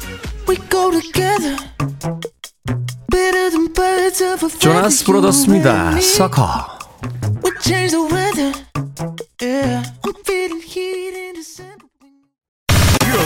[0.48, 1.56] We go together.
[3.10, 4.58] Better than birds of a feather.
[4.60, 6.00] 조나스 브로더스입니다.
[6.00, 6.78] 서커
[7.44, 8.52] We change the weather.
[9.40, 9.82] Yeah.
[10.04, 11.81] I'm feeling heat in December.
[11.81, 11.81] You're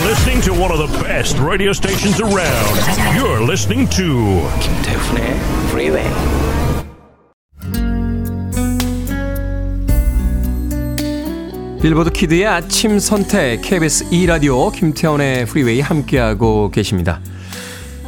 [0.07, 2.77] listening to one of the best radio stations around.
[3.13, 5.35] You're listening to 김태훈의
[5.67, 6.07] Freeway.
[11.81, 17.19] 빌보드 kid의 아침 선택 KBS 2 라디오 김태훈의 Freeway 함께하고 계십니다.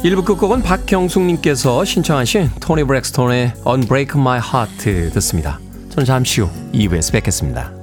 [0.02, 5.60] 1부 끝곡은 박경숙님께서 신청하신 토니 브랙스톤의 Unbreak My Heart 듣습니다.
[5.90, 7.79] 저는 잠시 후 2부에서 뵙겠습니다.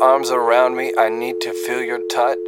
[0.00, 0.92] Arms around me.
[0.96, 2.38] I need to feel your touch.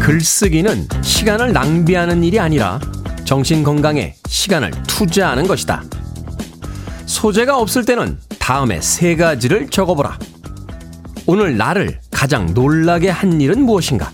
[0.00, 2.80] 글쓰기는 시간을 낭비하는 일이 아니라
[3.24, 5.82] 정신 건강에 시간을 투자하는 것이다.
[7.04, 10.18] 소재가 없을 때는 다음에 세 가지를 적어보라.
[11.26, 14.10] 오늘 나를 가장 놀라게 한 일은 무엇인가?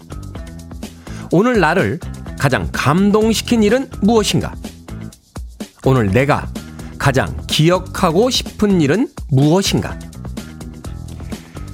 [1.30, 2.00] 오늘 나를
[2.44, 4.54] 가장 감동시킨 일은 무엇인가?
[5.86, 6.46] 오늘 내가
[6.98, 9.98] 가장 기억하고 싶은 일은 무엇인가?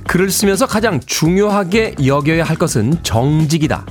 [0.06, 3.84] 글을 쓰면서 가장 중요하게 여겨야 할 것은 정직이다.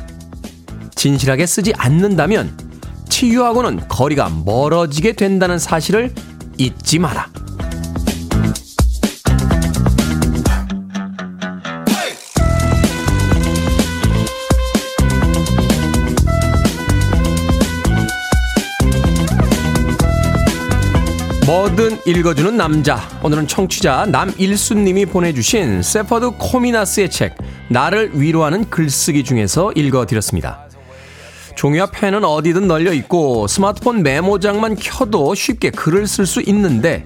[0.96, 2.58] 진실하게 쓰지 않는다면
[3.10, 6.16] 치유하고는 거리가 멀어지게 된다는 사실을
[6.58, 7.30] 잊지 마라.
[21.50, 23.02] 뭐든 읽어주는 남자.
[23.24, 27.36] 오늘은 청취자 남일수님이 보내주신 세퍼드 코미나스의 책
[27.70, 30.68] 나를 위로하는 글쓰기 중에서 읽어드렸습니다.
[31.56, 37.04] 종이와 펜은 어디든 널려 있고 스마트폰 메모장만 켜도 쉽게 글을 쓸 수 있는데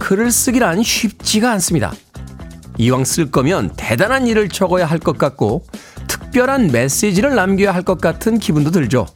[0.00, 1.92] 글을 쓰기란 쉽지가 않습니다.
[2.78, 5.64] 이왕 쓸 거면 대단한 일을 적어야 할 것 같고
[6.08, 9.06] 특별한 메시지를 남겨야 할 것 같은 기분도 들죠.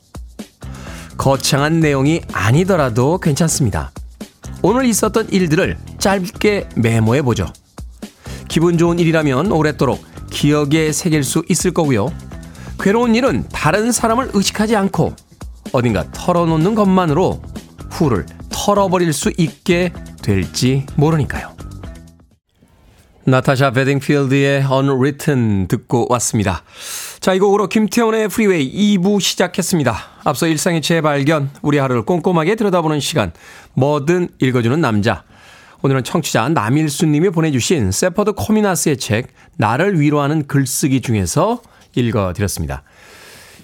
[1.19, 3.91] 거창한 내용이 아니더라도 괜찮습니다.
[4.63, 7.47] 오늘 있었던 일들을 짧게 메모해 보죠.
[8.49, 12.13] 기분 좋은 일이라면 오랫도록 기억에 새길 수 있을 거고요.
[12.79, 15.15] 괴로운 일은 다른 사람을 의식하지 않고
[15.73, 17.43] 어딘가 털어놓는 것만으로
[17.91, 19.93] 후를 털어버릴 수 있게
[20.23, 21.57] 될지 모르니까요.
[23.25, 26.63] 나타샤 베딩필드의 Unwritten 듣고 왔습니다.
[27.21, 30.10] 자, 이 곡으로 김태훈의 Freeway 2부 시작했습니다.
[30.25, 33.33] 앞서 일상의 재발견, 우리 하루를 꼼꼼하게 들여다보는 시간,
[33.75, 35.25] 뭐든 읽어주는 남자.
[35.83, 41.63] 오늘은 청취자 남일수님이 보내주신 세퍼드 코미나스의 책, 나를 위로하는 글쓰기 중에서
[41.95, 42.83] 읽어드렸습니다.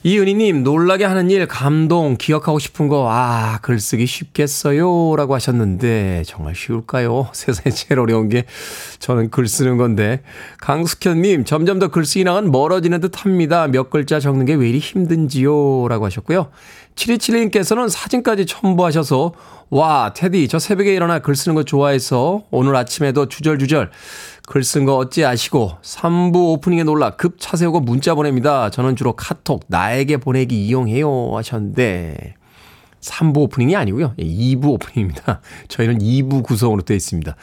[0.07, 5.17] 이은희님, 놀라게 하는 일, 감동, 기억하고 싶은 거, 아, 글쓰기 쉽겠어요?
[5.17, 7.31] 라고 하셨는데, 정말 쉬울까요?
[7.35, 8.45] 세상에 제일 어려운 게
[9.01, 10.23] 저는 글 쓰는 건데.
[10.61, 13.67] 강숙현님, 점점 더 글쓰기랑은 멀어지는 듯 합니다.
[13.67, 15.89] 몇 글자 적는 게 왜 이리 힘든지요?
[15.89, 16.51] 라고 하셨고요.
[16.95, 19.33] 7271님께서는 사진까지 첨부하셔서,
[19.71, 23.91] 와, 테디, 저 새벽에 일어나 글 쓰는 거 좋아해서 오늘 아침에도 주절주절
[24.47, 28.71] 글 쓴 거 어찌 아시고 3부 오프닝에 놀라 급 차 세우고 문자 보냅니다.
[28.71, 32.35] 저는 주로 카톡 나에게 보내기 이용해요 하셨는데
[33.01, 34.15] 3부 오프닝이 아니고요.
[34.19, 35.41] 2부 오프닝입니다.
[35.69, 37.37] 저희는 2부 구성으로 되어 있습니다.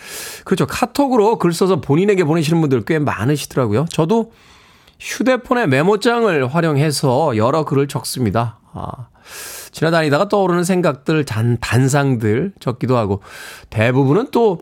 [0.45, 0.65] 그렇죠.
[0.65, 3.85] 카톡으로 글 써서 본인에게 보내시는 분들 꽤 많으시더라고요.
[3.89, 4.31] 저도
[4.99, 8.59] 휴대폰에 메모장을 활용해서 여러 글을 적습니다.
[8.73, 9.07] 아,
[9.71, 13.21] 지나다니다가 떠오르는 생각들, 단, 단상들 적기도 하고
[13.69, 14.59] 대부분은 또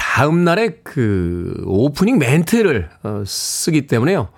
[0.00, 4.30] 다음 날에 그 오프닝 멘트를 어, 쓰기 때문에요.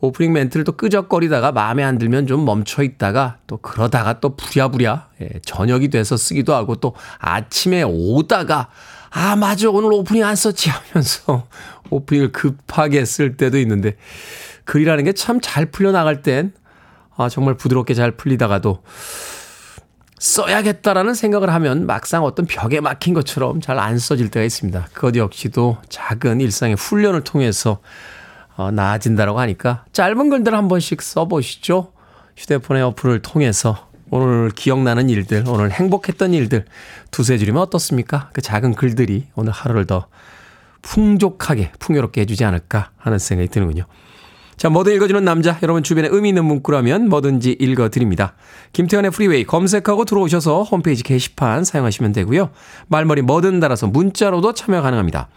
[0.00, 5.28] 오프닝 멘트를 또 끄적거리다가 마음에 안 들면 좀 멈춰 있다가 또 그러다가 또 부랴부랴 예,
[5.44, 8.68] 저녁이 돼서 쓰기도 하고 또 아침에 오다가
[9.10, 11.46] 아 맞아 오늘 오프닝 안 썼지 하면서
[11.88, 13.96] 오프닝을 급하게 쓸 때도 있는데
[14.64, 16.52] 글이라는 게 참 잘 풀려 나갈 땐
[17.16, 18.82] 아, 정말 부드럽게 잘 풀리다가도
[20.18, 24.88] 써야겠다라는 생각을 하면 막상 어떤 벽에 막힌 것처럼 잘 안 써질 때가 있습니다.
[24.92, 27.78] 그것 역시도 작은 일상의 훈련을 통해서
[28.56, 31.92] 어, 나아진다라고 하니까 짧은 글들 한 번씩 써보시죠.
[32.36, 36.64] 휴대폰의 어플을 통해서 오늘 기억나는 일들, 오늘 행복했던 일들
[37.10, 38.30] 두세 줄이면 어떻습니까?
[38.32, 40.06] 그 작은 글들이 오늘 하루를 더
[40.82, 43.84] 풍족하게, 풍요롭게 해주지 않을까 하는 생각이 드는군요.
[44.56, 45.58] 자, 뭐든 읽어주는 남자.
[45.62, 48.34] 여러분 주변에 의미 있는 문구라면 뭐든지 읽어드립니다.
[48.72, 52.50] 김태훈의 Freeway 검색하고 들어오셔서 홈페이지 게시판 사용하시면 되고요.
[52.88, 55.28] 말머리 뭐든 달아서 문자로도 참여 가능합니다.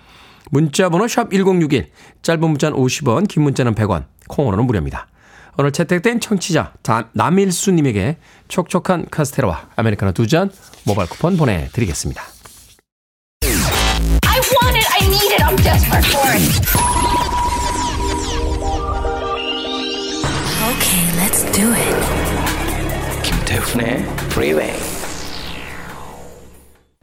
[0.52, 1.90] 문자 번호 샵 1061,
[2.24, 5.08] 짧은 문자는 50원, 긴 문자는 100원, 콩으로는 무료입니다.
[5.58, 6.74] 오늘 채택된 청취자
[7.12, 10.50] 남일수님에게 촉촉한 카스테라와 아메리카노 두 잔
[10.86, 12.24] 모바일 쿠폰 보내드리겠습니다.
[13.44, 14.88] I want it.
[14.94, 15.44] I need it.
[15.44, 17.49] I'm desperate for it.
[21.54, 21.96] Do it.
[23.24, 24.74] 김태훈의 Freeway.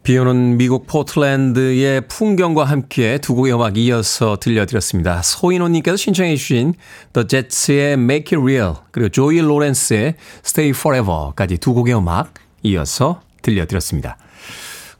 [0.03, 5.23] 비 오는 미국 포틀랜드의 풍경과 함께 두 곡의 음악 이어서 들려드렸습니다.
[5.23, 6.75] 소인호님께서 신청해 주신
[7.13, 14.17] The Jets의 Make It Real 그리고 조이 로렌스의 Stay Forever까지 두 곡의 음악 이어서 들려드렸습니다.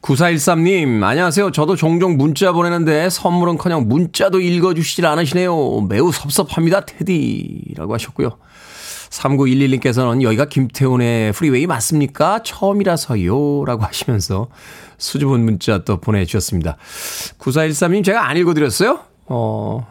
[0.03, 1.51] 9413님, 안녕하세요.
[1.51, 5.87] 저도 종종 문자 보내는데 선물은 커녕 문자도 읽어주시질 않으시네요.
[5.89, 7.75] 매우 섭섭합니다, 테디.
[7.77, 8.39] 라고 하셨고요.
[9.17, 12.43] 3911님께서는 여기가 김태훈의 프리웨이 맞습니까?
[12.43, 13.65] 처음이라서요.
[13.65, 14.49] 라고 하시면서
[14.99, 16.77] 수줍은 문자 또 보내주셨습니다.
[17.39, 19.01] 9413님, 제가 안 읽어드렸어요?
[19.27, 19.87] 어,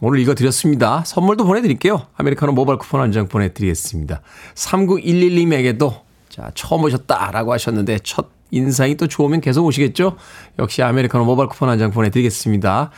[0.00, 1.02] 오늘 읽어드렸습니다.
[1.04, 2.06] 선물도 보내드릴게요.
[2.16, 4.20] 아메리카노 모바일 쿠폰 한 장 보내드리겠습니다.
[4.54, 10.16] 3911님에게도 자, 처음 오셨다라고 하셨는데 첫 인상이 또 좋으면 계속 오시겠죠?
[10.58, 12.90] 역시 아메리카노 모바일 쿠폰 한 장 보내드리겠습니다.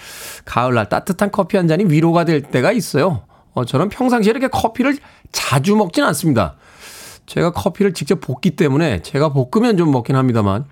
[0.44, 3.22] 가을날 따뜻한 커피 한 잔이 위로가 될 때가 있어요.
[3.54, 4.98] 어, 저는 평상시에 이렇게 커피를
[5.32, 6.56] 자주 먹진 않습니다.
[7.26, 10.64] 제가 커피를 직접 볶기 때문에 제가 볶으면 좀 먹긴 합니다만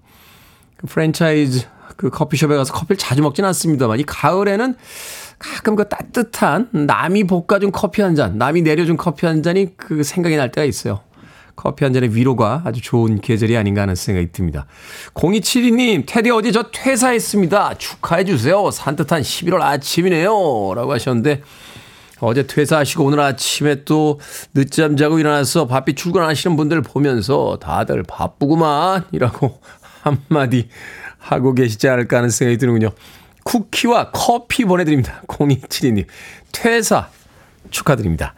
[0.77, 1.66] 그 프랜차이즈
[1.97, 4.75] 그 커피숍에 가서 커피를 자주 먹진 않습니다만 이 가을에는
[5.38, 10.37] 가끔 그 따뜻한 남이 볶아준 커피 한 잔, 남이 내려준 커피 한 잔이 그 생각이
[10.37, 11.01] 날 때가 있어요.
[11.57, 14.66] 커피 한 잔의 위로가 아주 좋은 계절이 아닌가 하는 생각이 듭니다.
[15.14, 17.75] 0272님, 테디 어제 저 퇴사했습니다.
[17.79, 18.71] 축하해 주세요.
[18.71, 20.75] 산뜻한 11월 아침이네요.
[20.75, 21.42] 라고 하셨는데,
[22.20, 24.20] 어제 퇴사하시고 오늘 아침에 또
[24.55, 29.05] 늦잠 자고 일어나서 바삐 출근하시는 분들 보면서 다들 바쁘구만.
[29.12, 29.61] 이라고
[30.02, 30.68] 한마디
[31.18, 32.90] 하고 계시지 않을까 하는 생각이 드는군요.
[33.44, 35.22] 쿠키와 커피 보내드립니다.
[35.29, 36.07] 0272님.
[36.52, 37.09] 퇴사
[37.70, 38.35] 축하드립니다.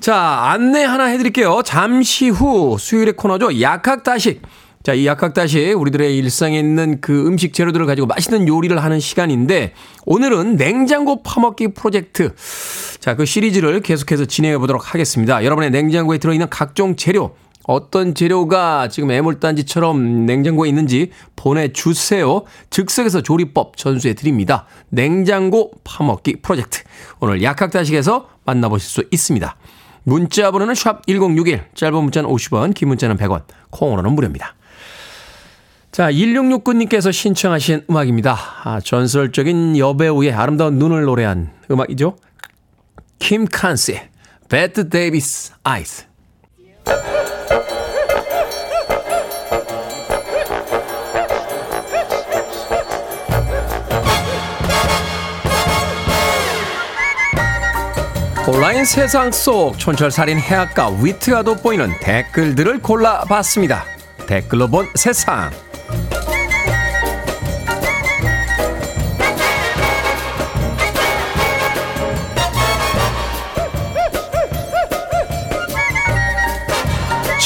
[0.00, 1.62] 자, 안내 하나 해드릴게요.
[1.64, 3.60] 잠시 후 수요일의 코너죠.
[3.60, 4.42] 약학다식.
[4.82, 9.74] 자, 이 약학다식 우리들의 일상에 있는 그 음식 재료들을 가지고 맛있는 요리를 하는 시간인데
[10.06, 12.34] 오늘은 냉장고 파먹기 프로젝트.
[12.98, 15.44] 자, 그 시리즈를 계속해서 진행해 보도록 하겠습니다.
[15.44, 22.42] 여러분의 냉장고에 들어있는 각종 재료 어떤 재료가 지금 애물단지처럼 냉장고에 있는지 보내주세요.
[22.70, 24.66] 즉석에서 조리법 전수해 드립니다.
[24.88, 26.82] 냉장고 파먹기 프로젝트.
[27.20, 29.56] 오늘 약학다식에서 만나보실 수 있습니다.
[30.02, 34.56] 문자 번호는 샵 1061, 짧은 문자는 50원, 긴 문자는 100원, 콩으로는 무료입니다.
[35.92, 38.34] 자, 1669님께서 신청하신 음악입니다.
[38.64, 42.16] 아, 전설적인 여배우의 아름다운 눈을 노래한 음악이죠.
[43.18, 44.08] 킴 칸스의
[44.48, 46.06] Bette Davis Eyes.
[58.48, 63.84] 온라인 세상 속 촌철살인 해악과 위트가 돋보이는 댓글들을 골라봤습니다.
[64.26, 65.50] 댓글로 본 세상.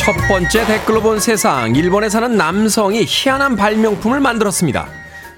[0.06, 1.74] 첫 번째 댓글로 본 세상.
[1.74, 4.86] 일본에 사는 남성이 희한한 발명품을 만들었습니다.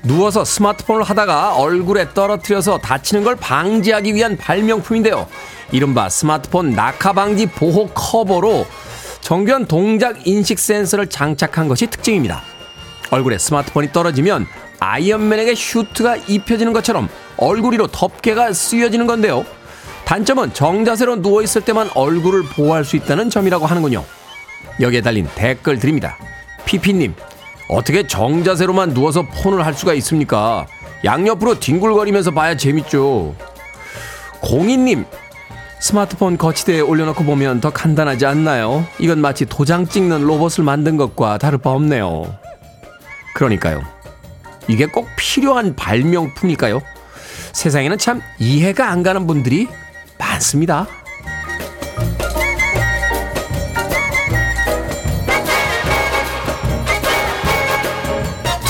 [0.03, 5.27] 누워서 스마트폰을 하다가 얼굴에 떨어뜨려서 다치는 걸 방지하기 위한 발명품인데요.
[5.73, 8.67] 이른바 스마트폰 낙하 방지 보호 커버로
[9.23, 12.43] 정교한 동작 인식 센서를 장착한 것이 특징입니다.
[13.11, 14.47] 얼굴에 스마트폰이 떨어지면
[14.81, 19.47] 아이언맨에게 슈트가 입혀지는 것처럼 얼굴 위로 덮개가 쓰여지는 건데요.
[20.05, 24.05] 단점은 정자세로 누워있을 때만 얼굴을 보호할 수 있다는 점이라고 하는군요.
[24.81, 26.17] 여기에 달린 댓글 드립니다.
[26.65, 27.15] 피피님,
[27.69, 30.67] 어떻게 정자세로만 누워서 폰을 할 수가 있습니까?
[31.05, 33.35] 양옆으로 뒹굴거리면서 봐야 재밌죠.
[34.41, 35.05] 공인님,
[35.81, 38.85] 스마트폰 거치대에 올려놓고 보면 더 간단하지 않나요?
[38.99, 42.35] 이건 마치 도장 찍는 로봇을 만든 것과 다를 바 없네요.
[43.35, 43.83] 그러니까요.
[44.67, 46.81] 이게 꼭 필요한 발명품일까요?
[47.53, 49.69] 세상에는 참 이해가 안 가는 분들이
[50.19, 50.87] 많습니다.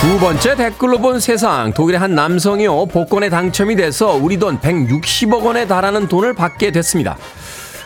[0.01, 1.73] 두 번째 댓글로 본 세상.
[1.75, 2.87] 독일의 한 남성이요.
[2.87, 7.19] 복권에 당첨이 돼서 우리 돈 160억 원에 달하는 돈을 받게 됐습니다.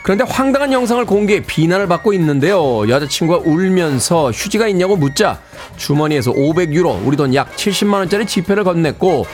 [0.02, 2.86] 그런데 황당한 영상을 공개해 비난을 받고 있는데요.
[2.86, 5.40] 여자친구가 울면서 휴지가 있냐고 묻자
[5.78, 9.24] 주머니에서 500유로, 우리 돈 약 70만 원짜리 지폐를 건넸고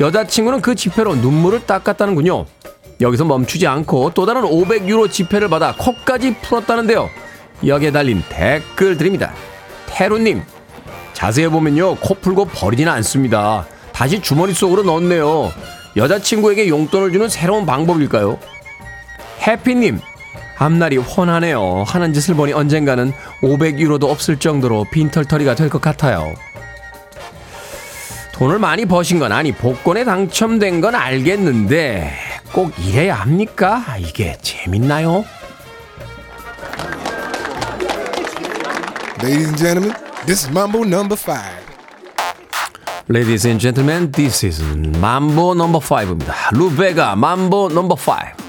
[0.00, 2.44] 여자친구는 그 지폐로 눈물을 닦았다는군요.
[3.00, 7.08] 여기서 멈추지 않고 또 다른 500유로 지폐를 받아 컵까지 풀었다는데요.
[7.66, 9.32] 여기에 달린 댓글 드립니다.
[9.86, 10.42] 테루님,
[11.16, 13.66] 자세히 보면요, 코 풀고 버리지는 않습니다.
[13.90, 15.50] 다시 주머니 속으로 넣었네요.
[15.96, 18.38] 여자친구에게 용돈을 주는 새로운 방법일까요?
[19.40, 19.98] 해피님,
[20.58, 21.84] 앞날이 훤하네요.
[21.86, 26.34] 하는 짓을 보니 언젠가는 500유로도 없을 정도로 빈털터리가 될 것 같아요.
[28.32, 32.12] 돈을 많이 버신 건 아니 복권에 당첨된 건 알겠는데
[32.52, 33.82] 꼭 이래야 합니까?
[33.98, 35.24] 이게 재밌나요?
[39.24, 41.59] Ladies and this is Mambo number five.
[43.07, 46.51] Ladies and gentlemen, this is mambo number 5입니다.
[46.53, 48.44] 루베가 mambo number 5.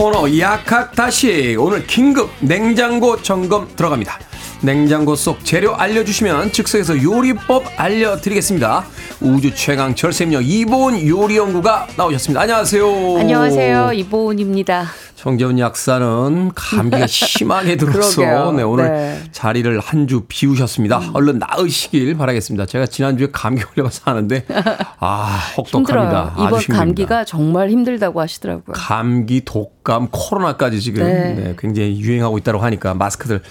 [0.00, 4.18] 코너 약학다시 오늘 긴급 냉장고 점검 들어갑니다.
[4.62, 8.86] 냉장고 속 재료 알려주시면 즉석에서 요리법 알려드리겠습니다.
[9.20, 12.40] 우주 최강 절세미녀 이보은 요리연구가 나오셨습니다.
[12.40, 13.18] 안녕하세요.
[13.18, 13.92] 안녕하세요.
[13.92, 14.86] 이보은입니다.
[15.20, 18.52] 정재훈 약사는 감기가 심하게 들어서.
[18.52, 19.22] 네, 오늘 네.
[19.32, 21.10] 자리를 한 주 비우셨습니다.
[21.12, 22.64] 얼른 나으시길 바라겠습니다.
[22.64, 24.44] 제가 지난주에 감기 걸려서 하는데
[24.98, 26.34] 아 혹독합니다.
[26.36, 26.46] 힘들어요.
[26.60, 26.76] 이번.
[26.76, 28.72] 감기가 정말 힘들다고 하시더라고요.
[28.72, 31.34] 감기, 독감, 코로나까지 지금 네.
[31.34, 33.42] 네, 굉장히 유행하고 있다고 하니까 마스크들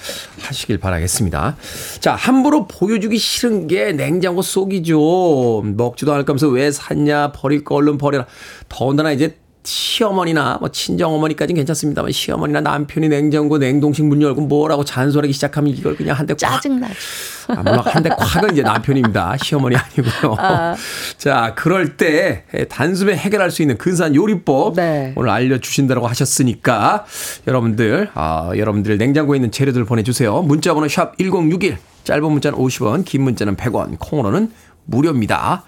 [0.42, 1.56] 하시길 바라겠습니다.
[2.00, 5.62] 자, 함부로 보여주기 싫은 게 냉장고 속이죠.
[5.66, 8.26] 먹지도 않을 거면서 왜 샀냐, 버릴 거 얼른 버려라.
[8.68, 9.38] 더군다나 이제
[9.70, 16.18] 시어머니나 뭐 친정어머니까지는 괜찮습니다만 시어머니나 남편이 냉장고 냉동식 문 열고 뭐라고 잔소리하기 시작하면 이걸 그냥
[16.18, 16.38] 한대 콱.
[16.38, 16.94] 짜증나죠.
[17.50, 19.38] 아, 물론 한대 콱은 이제 남편입니다.
[19.38, 20.36] 시어머니 아니고요.
[20.40, 20.76] 아.
[21.18, 25.14] 자, 그럴 때 단숨에 해결할 수 있는 근사한 요리법 네.
[25.16, 27.06] 오늘 알려주신다고 하셨으니까
[27.48, 30.42] 여러분들, 아, 여러분들 냉장고에 있는 재료들 보내주세요.
[30.42, 34.52] 문자번호 샵 1061, 짧은 문자는 50원, 긴 문자는 100원, 콩으로는
[34.86, 35.64] 무료입니다.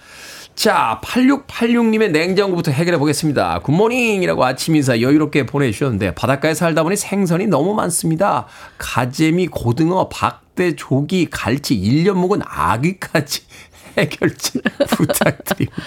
[0.56, 3.60] 자, 8686님의 냉장고부터 해결해 보겠습니다.
[3.60, 8.48] 굿모닝이라고 아침 인사 여유롭게 보내주셨는데, 바닷가에 살다 보니 생선이 너무 많습니다.
[8.78, 13.42] 가재미, 고등어, 박대, 조기, 갈치, 1년 묵은 아귀까지
[13.98, 15.82] 해결책 부탁드립니다.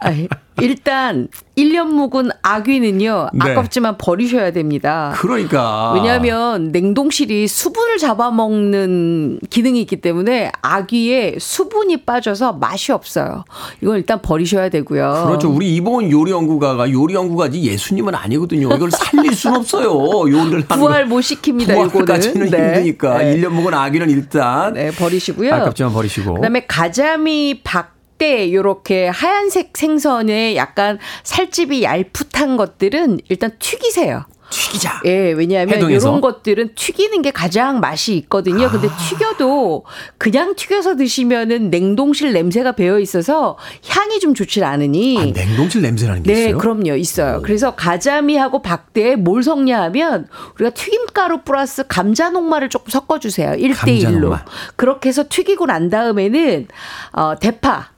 [0.00, 0.28] 아이,
[0.60, 3.30] 일단 1년 묵은 아귀는요.
[3.32, 3.50] 네.
[3.52, 5.12] 아깝지만 버리셔야 됩니다.
[5.16, 5.92] 그러니까.
[5.94, 13.44] 왜냐하면 냉동실이 수분을 잡아먹는 기능이 있기 때문에 아귀에 수분이 빠져서 맛이 없어요.
[13.82, 15.24] 이건 일단 버리셔야 되고요.
[15.26, 15.48] 그렇죠.
[15.50, 18.68] 우리 이봉원 요리 연구가가 요리 연구가지 예수님은 아니거든요.
[18.74, 19.90] 이걸 살릴 수는 없어요.
[20.30, 21.08] 요리를 하는 부활 거.
[21.14, 21.90] 못 시킵니다.
[21.90, 22.74] 부활까지는 네.
[22.74, 23.18] 힘드니까.
[23.18, 23.36] 네.
[23.36, 25.54] 1년 묵은 아기는 일단 네, 버리시고요.
[25.54, 26.34] 아깝지만 버리시고.
[26.34, 34.24] 그다음에 가자미 박 때 요렇게 하얀색 생선에 약간 살집이 얄풋한 것들은 일단 튀기세요.
[34.50, 35.02] 튀기자.
[35.04, 36.08] 예, 왜냐하면 해동해서?
[36.08, 38.66] 이런 것들은 튀기는 게 가장 맛이 있거든요.
[38.66, 38.70] 아.
[38.70, 39.84] 근데 튀겨도
[40.16, 45.18] 그냥 튀겨서 드시면은 냉동실 냄새가 배어 있어서 향이 좀 좋질 않으니.
[45.18, 46.58] 아, 냉동실 냄새라는 게 네, 있어요?
[46.58, 46.96] 그럼요.
[46.96, 47.42] 있어요.
[47.42, 53.50] 그래서 가자미하고 박대에 뭘 섞냐 하면 우리가 튀김가루 플러스 감자 녹말을 조금 섞어 주세요.
[53.52, 54.18] 1대 감자 1로.
[54.20, 54.44] 녹말.
[54.76, 56.68] 그렇게 해서 튀기고 난 다음에는
[57.12, 57.90] 어 대파,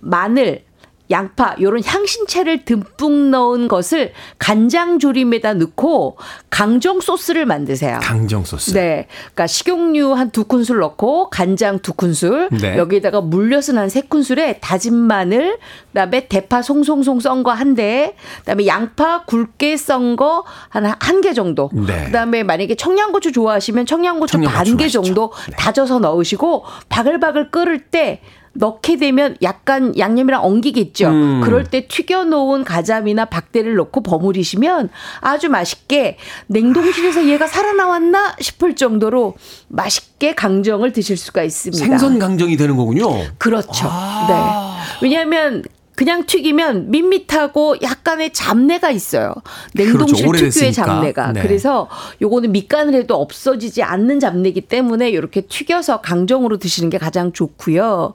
[0.00, 0.64] 마늘,
[1.08, 6.16] 양파 요런 향신채를 듬뿍 넣은 것을 간장 조림에다 넣고
[6.50, 8.00] 강정 소스를 만드세요.
[8.02, 8.72] 강정 소스.
[8.72, 9.06] 네.
[9.26, 12.76] 그러니까 식용유 한 두 큰술 넣고 간장 두 큰술 네.
[12.76, 15.58] 여기에다가 물엿은 한 세 큰술에 다진 마늘
[15.92, 20.42] 그다음에 대파 송송송 썬 거 한 대, 그다음에 양파 굵게 썬 거
[20.74, 21.70] 한 한 개 정도.
[21.72, 22.06] 네.
[22.06, 25.02] 그다음에 만약에 청양고추 좋아하시면 청양고추 청양고추 반개 맛있죠.
[25.02, 25.54] 정도 네.
[25.56, 28.22] 다져서 넣으시고 바글바글 끓을 때
[28.58, 31.08] 넣게 되면 약간 양념이랑 엉기겠죠.
[31.08, 31.40] 음.
[31.42, 34.88] 그럴 때 튀겨놓은 가자미나 박대를 넣고 버무리시면
[35.20, 36.16] 아주 맛있게
[36.48, 39.34] 냉동실에서 얘가 살아나왔나 싶을 정도로
[39.68, 41.84] 맛있게 강정을 드실 수가 있습니다.
[41.84, 43.08] 생선 강정이 되는 거군요.
[43.38, 43.86] 그렇죠.
[43.90, 44.26] 아.
[44.28, 45.06] 네.
[45.06, 45.62] 왜냐하면
[45.96, 49.34] 그냥 튀기면 밋밋하고 약간의 잡내가 있어요.
[49.72, 50.50] 냉동실 그렇죠.
[50.50, 50.72] 특유의.
[50.74, 51.32] 잡내가.
[51.32, 51.40] 네.
[51.40, 51.88] 그래서
[52.20, 58.14] 요거는 밑간을 해도 없어지지 않는 잡내기 때문에 이렇게 튀겨서 강정으로 드시는 게 가장 좋고요.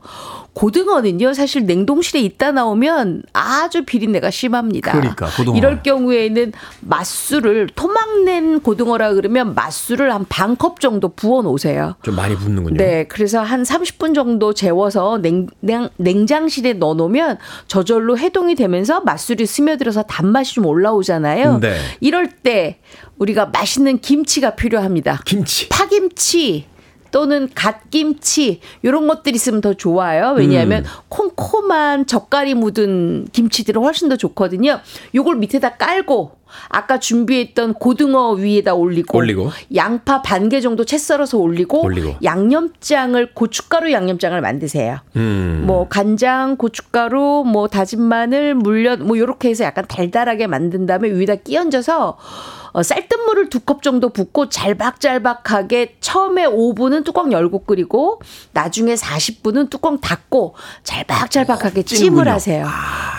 [0.53, 4.91] 고등어는요, 사실 냉동실에 있다 나오면 아주 비린내가 심합니다.
[4.91, 5.55] 그러니까, 고등어.
[5.55, 11.95] 이럴 경우에는 맛술을 토막낸 고등어라 그러면 맛술을 한 반 컵 정도 부어 놓으세요.
[12.03, 12.75] 좀 많이 붓는군요.
[12.77, 17.37] 네, 그래서 한 30분 정도 재워서 냉, 냉, 냉장실에 넣어 놓으면
[17.67, 21.59] 저절로 해동이 되면서 맛술이 스며들어서 단맛이 좀 올라오잖아요.
[21.59, 21.77] 네.
[22.01, 22.79] 이럴 때
[23.17, 25.21] 우리가 맛있는 김치가 필요합니다.
[25.25, 25.69] 김치.
[25.69, 26.65] 파김치
[27.11, 30.33] 또는 갓김치 이런 것들이 있으면 더 좋아요.
[30.37, 30.89] 왜냐하면 음.
[31.09, 34.79] 콩콩한 젓갈이 묻은 김치들은 훨씬 더 좋거든요.
[35.13, 39.51] 요걸 밑에다 깔고 아까 준비했던 고등어 위에다 올리고, 올리고.
[39.73, 42.15] 양파 반 개 정도 채 썰어서 올리고, 올리고.
[42.23, 44.97] 양념장을 고춧가루 양념장을 만드세요.
[45.15, 45.63] 음.
[45.65, 51.35] 뭐 간장, 고춧가루, 뭐 다진 마늘, 물엿 뭐 요렇게 해서 약간 달달하게 만든 다음에 위에다
[51.35, 52.17] 끼얹어서
[52.73, 58.21] 어, 쌀뜨물을 두 컵 정도 붓고 잘박잘박하게 처음에 5분은 뚜껑 열고 끓이고
[58.53, 62.31] 나중에 40분은 뚜껑 닫고 잘박잘박하게 찜을 찌는군요.
[62.31, 62.67] 하세요.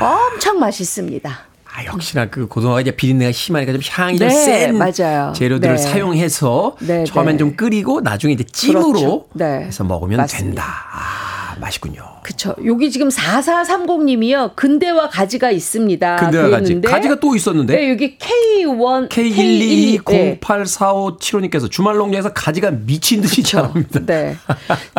[0.01, 1.39] 엄청 맛있습니다.
[1.75, 5.33] 아, 역시나 그 고등어가 이제 비린내가 심하니까 좀 향이 좀 네, 센 맞아요.
[5.35, 5.83] 재료들을 네.
[5.83, 7.39] 사용해서 네, 처음엔 네.
[7.39, 9.27] 좀 끓이고 나중에 이제 찜으로 그렇죠.
[9.33, 9.65] 네.
[9.65, 10.63] 해서 먹으면 맞습니다.
[10.63, 10.65] 된다.
[10.93, 12.03] 아, 맛있군요.
[12.23, 12.55] 그쵸.
[12.65, 14.55] 여기 지금 4430님이요.
[14.57, 16.17] 근대와 가지가 있습니다.
[16.17, 16.81] 근데가 가지.
[16.81, 17.75] 가지가 또 있었는데.
[17.75, 20.39] 네, 여기 K1, K12, 네.
[20.41, 24.01] K122084575님께서 주말 농장에서 가지가 미친 듯이 자랍니다.
[24.07, 24.37] 네.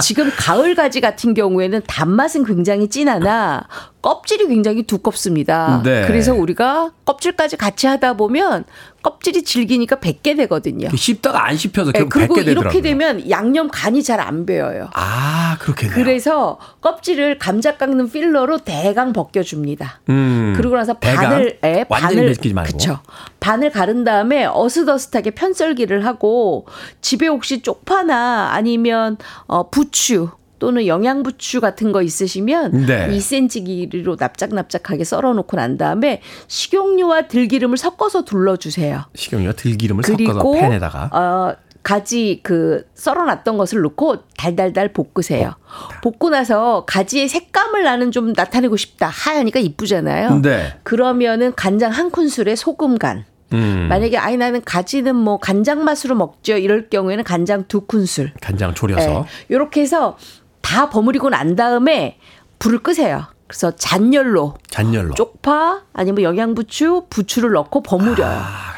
[0.02, 3.68] 지금 가을 가지 같은 경우에는 단맛은 굉장히 진하나
[4.02, 5.82] 껍질이 굉장히 두껍습니다.
[5.84, 6.06] 네.
[6.08, 8.66] 그래서 우리가 껍질까지 같이 하다 보면
[9.04, 10.90] 껍질이 질기니까 뱉게 되거든요.
[10.96, 12.72] 씹다가 안 씹혀서 네, 결국 그리고 뱉게 되더라고요.
[12.72, 14.90] 이렇게 되면 양념 간이 잘 안 배어요.
[14.94, 15.96] 아, 그렇겠네요.
[15.96, 20.00] 그래서 껍질을 감자 깎는 필러로 대강 벗겨줍니다.
[20.10, 20.94] 음, 그러고 나서?
[20.94, 22.72] 반을 예, 완전히 반을.
[22.72, 23.00] 그쵸.
[23.42, 26.66] 반을 가른 다음에 어슷어슷하게 편썰기를 하고
[27.02, 30.30] 집에 혹시 쪽파나 아니면 어 부추
[30.64, 33.10] 또는 영양부추 같은 거 있으시면 네.
[33.10, 39.04] 2cm 길이로 납작납작하게 썰어 놓고 난 다음에 식용유와 들기름을 섞어서 둘러 주세요.
[39.14, 45.56] 식용유와 들기름을 섞어서 팬에다가 어 가지 그 썰어놨던 것을 넣고 달달달 볶으세요.
[46.02, 49.08] 볶고 나서 가지의 색감을 나는 좀 나타내고 싶다.
[49.08, 50.40] 하얘니까 이쁘잖아요.
[50.44, 50.76] 네.
[50.84, 53.26] 그러면은 간장 한 큰술에 소금 간.
[53.52, 53.88] 음.
[53.90, 56.58] 만약에 아이 나는 가지는 뭐 간장 맛으로 먹죠.
[56.58, 58.32] 이럴 경우에는 간장 두 큰술.
[58.42, 59.26] 간장 졸여서.
[59.50, 60.18] 이렇게 해서
[60.64, 62.18] 다 버무리고 난 다음에
[62.58, 63.28] 불을 끄세요.
[63.46, 65.14] 그래서 잔열로 잔열로.
[65.14, 68.28] 쪽파 아니면 영양부추, 부추를 넣고 버무려요.
[68.28, 68.73] 아.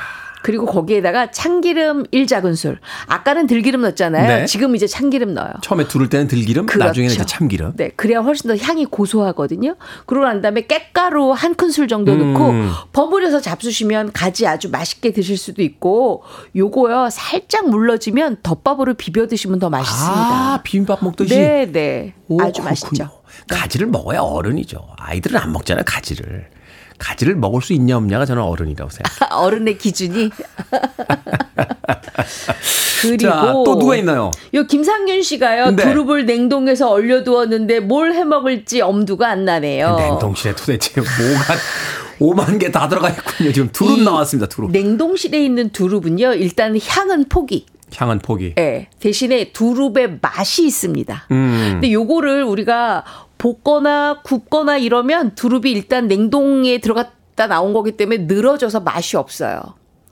[0.45, 2.77] 그리고 거기에다가 참기름 1작은술.
[3.07, 4.27] 아까는 들기름 넣었잖아요.
[4.27, 4.45] 네.
[4.45, 5.53] 지금 이제 참기름 넣어요.
[5.63, 6.85] 처음에 두를 때는 들기름, 그렇죠.
[6.85, 7.73] 나중에는 이제 참기름.
[7.77, 9.75] 네, 그래야 훨씬 더 향이 고소하거든요.
[10.05, 12.33] 그러고 난 다음에 깻가루 한 큰술 정도 음.
[12.33, 12.53] 넣고
[12.93, 16.21] 버무려서 잡수시면 가지 아주 맛있게 드실 수도 있고
[16.55, 20.15] 요거요 살짝 물러지면 덮밥으로 비벼 드시면 더 맛있습니다.
[20.15, 21.35] 아, 비빔밥 먹듯이.
[21.35, 22.13] 네, 네.
[22.27, 22.69] 오, 아주 그렇군요.
[22.69, 23.09] 맛있죠.
[23.49, 24.79] 가지를 먹어야 어른이죠.
[24.97, 26.49] 아이들은 안 먹잖아요, 가지를.
[26.97, 29.35] 가지를 먹을 수 있냐 없냐가 저는 어른이라고 생각해요.
[29.39, 30.29] 어른의 기준이.
[33.01, 34.31] 그리고 자, 또 누가 있나요?
[34.53, 35.71] 요 김상균 씨가요.
[35.71, 35.83] 네.
[35.83, 39.95] 두릅을 냉동해서 얼려두었는데 뭘 해 먹을지 엄두가 안 나네요.
[39.97, 41.55] 냉동실에 도대체 뭐가
[42.19, 43.51] 5만 개 다 들어가 있군요.
[43.51, 44.71] 지금 두릅 이 나왔습니다, 두릅.
[44.71, 46.33] 냉동실에 있는 두릅은요.
[46.35, 47.65] 일단 향은 포기.
[47.93, 48.53] 향은 포기.
[48.57, 48.87] 예.
[48.99, 51.27] 대신에 두릅의 맛이 있습니다.
[51.31, 51.69] 음.
[51.73, 53.03] 근데 요거를 우리가
[53.37, 59.61] 볶거나 굽거나 이러면 두릅이 일단 냉동에 들어갔다 나온 거기 때문에 늘어져서 맛이 없어요.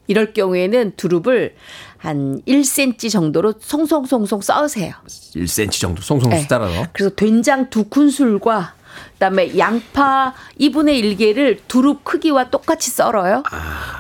[0.08, 1.56] 이럴 경우에는 두릅을
[1.98, 4.94] 한 1cm 정도로 송송송송 써으세요.
[5.08, 6.46] 1cm 정도 송송 네.
[6.50, 6.86] 따라서.
[6.92, 8.76] 그래서 된장 두 큰술과
[9.24, 13.44] 그다음에 양파 2분의 1개를 두릅 크기와 똑같이 썰어요.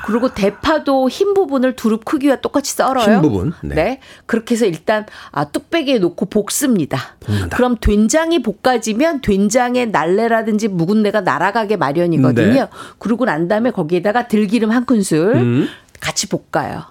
[0.05, 3.15] 그리고 대파도 흰 부분을 두릅 크기와 똑같이 썰어요.
[3.15, 3.53] 흰 부분?
[3.61, 3.75] 네.
[3.75, 3.99] 네.
[4.25, 7.15] 그렇게 해서 일단 아, 뚝배기에 놓고 볶습니다.
[7.21, 7.55] 볶는다.
[7.55, 12.53] 그럼 된장이 볶아지면 된장의 날래라든지 묵은 내가 날아가게 마련이거든요.
[12.53, 12.67] 네.
[12.99, 15.67] 그러고 난 다음에 거기에다가 들기름 한 큰술 음.
[16.01, 16.83] 같이 볶아요.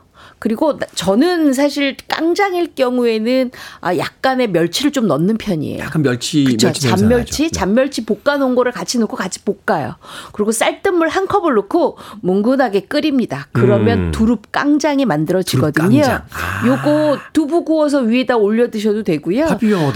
[0.42, 5.84] 그리고 나- 저는 사실 깡장일 경우에는 아 약간의 멸치를 좀 넣는 편이에요.
[5.84, 6.56] 약간 멸치.
[6.60, 7.42] 멸치 잔멸치.
[7.44, 7.50] 네.
[7.50, 9.94] 잔멸치 볶아 놓은 거를 같이 넣고 같이 볶아요.
[10.32, 13.46] 그리고 쌀뜨물 한 컵을 넣고 뭉근하게 끓입니다.
[13.52, 14.10] 그러면 음.
[14.10, 16.00] 두릅 깡장이 만들어지거든요.
[16.02, 16.24] 깡장.
[16.32, 16.66] 아.
[16.66, 19.46] 요거 두부 구워서 위에다 올려 드셔도 되고요.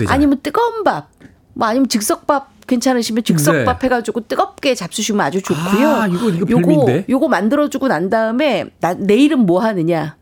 [0.06, 1.08] 아니면 뜨거운 밥,
[1.54, 3.84] 뭐 아니면 즉석밥 괜찮으시면 즉석밥 네.
[3.86, 5.88] 해가지고 뜨겁게 잡수시면 아주 좋고요.
[5.88, 7.06] 아, 이거- 이거 요거 별미인데?
[7.08, 10.14] 요거 만들어주고 난 다음에 나, 내일은 뭐 하느냐?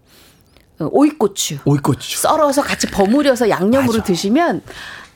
[0.80, 1.58] 어, 오이고추.
[1.64, 2.18] 오이고추.
[2.18, 4.02] 썰어서 같이 버무려서 양념으로 맞아.
[4.04, 4.62] 드시면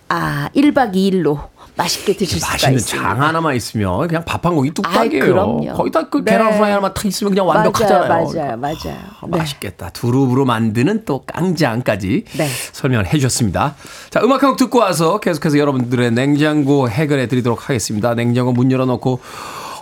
[0.08, 2.86] 아 1박 2일로 맛있게 드실 수가 있습니다.
[3.04, 5.22] 장 하나만 있으면 그냥 밥 한 공기 뚝딱이에요.
[5.24, 5.74] 아이, 그럼요.
[5.74, 6.32] 거기다 그 네.
[6.32, 8.08] 계란 후라이 하나만 탁 있으면 그냥 완벽하잖아요.
[8.08, 8.96] 맞아요, 맞아요, 맞아요.
[9.20, 9.90] 아, 맛있겠다.
[9.90, 12.48] 두릅으로 만드는 또 깡장까지 네.
[12.72, 13.76] 설명을 해주셨습니다.
[14.10, 18.14] 자, 음악 한 곡 듣고 와서 계속해서 여러분들의 냉장고 해결해 드리도록 하겠습니다.
[18.14, 19.20] 냉장고 문 열어놓고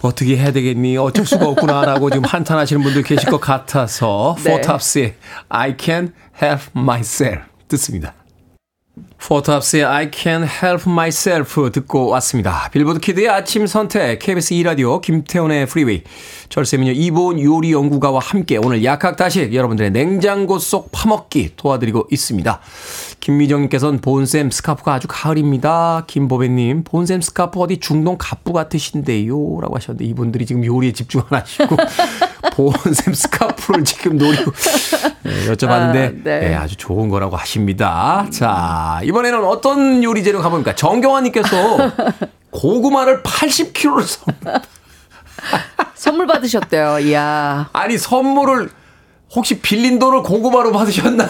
[0.06, 0.96] 어떻게 해야 되겠니?
[0.96, 4.52] 어쩔 수가 없구나라고 지금 한탄하시는 분들 계실 것 같아서 네.
[4.52, 5.14] 포탑스의
[5.48, 8.14] I can help myself 듣습니다.
[9.18, 12.68] 포탑스의 I can help myself 듣고 왔습니다.
[12.70, 16.02] 빌보드 키드의 아침 선택 KBS 2라디오 김태훈의 프리웨이
[16.48, 22.60] 절세미녀 이보은 요리 연구가와 함께 오늘 약학다식 여러분들의 냉장고 속 파먹기 도와드리고 있습니다.
[23.20, 26.04] 김미정님께서는 본쌤 스카프가 아주 가을입니다.
[26.06, 31.76] 김보배님 본쌤 스카프 어디 중동 갑부 같으신데요 라고 하셨는데 이분들이 지금 요리에 집중 안 하시고
[32.52, 34.52] 본쌤 스카프를 지금 노리고
[35.22, 36.40] 네, 여쭤봤는데 아, 네.
[36.40, 38.26] 네, 아주 좋은 거라고 하십니다.
[38.32, 40.74] 자, 이번에는 어떤 요리 재료 가봅니까?
[40.74, 41.92] 정경환님께서
[42.50, 44.60] 고구마를 80kg를 선물.
[45.94, 47.00] 선물 받으셨대요.
[47.00, 47.68] 이야.
[47.72, 48.70] 아니, 선물을
[49.34, 51.28] 혹시 빌린 돈을 고구마로 받으셨나요?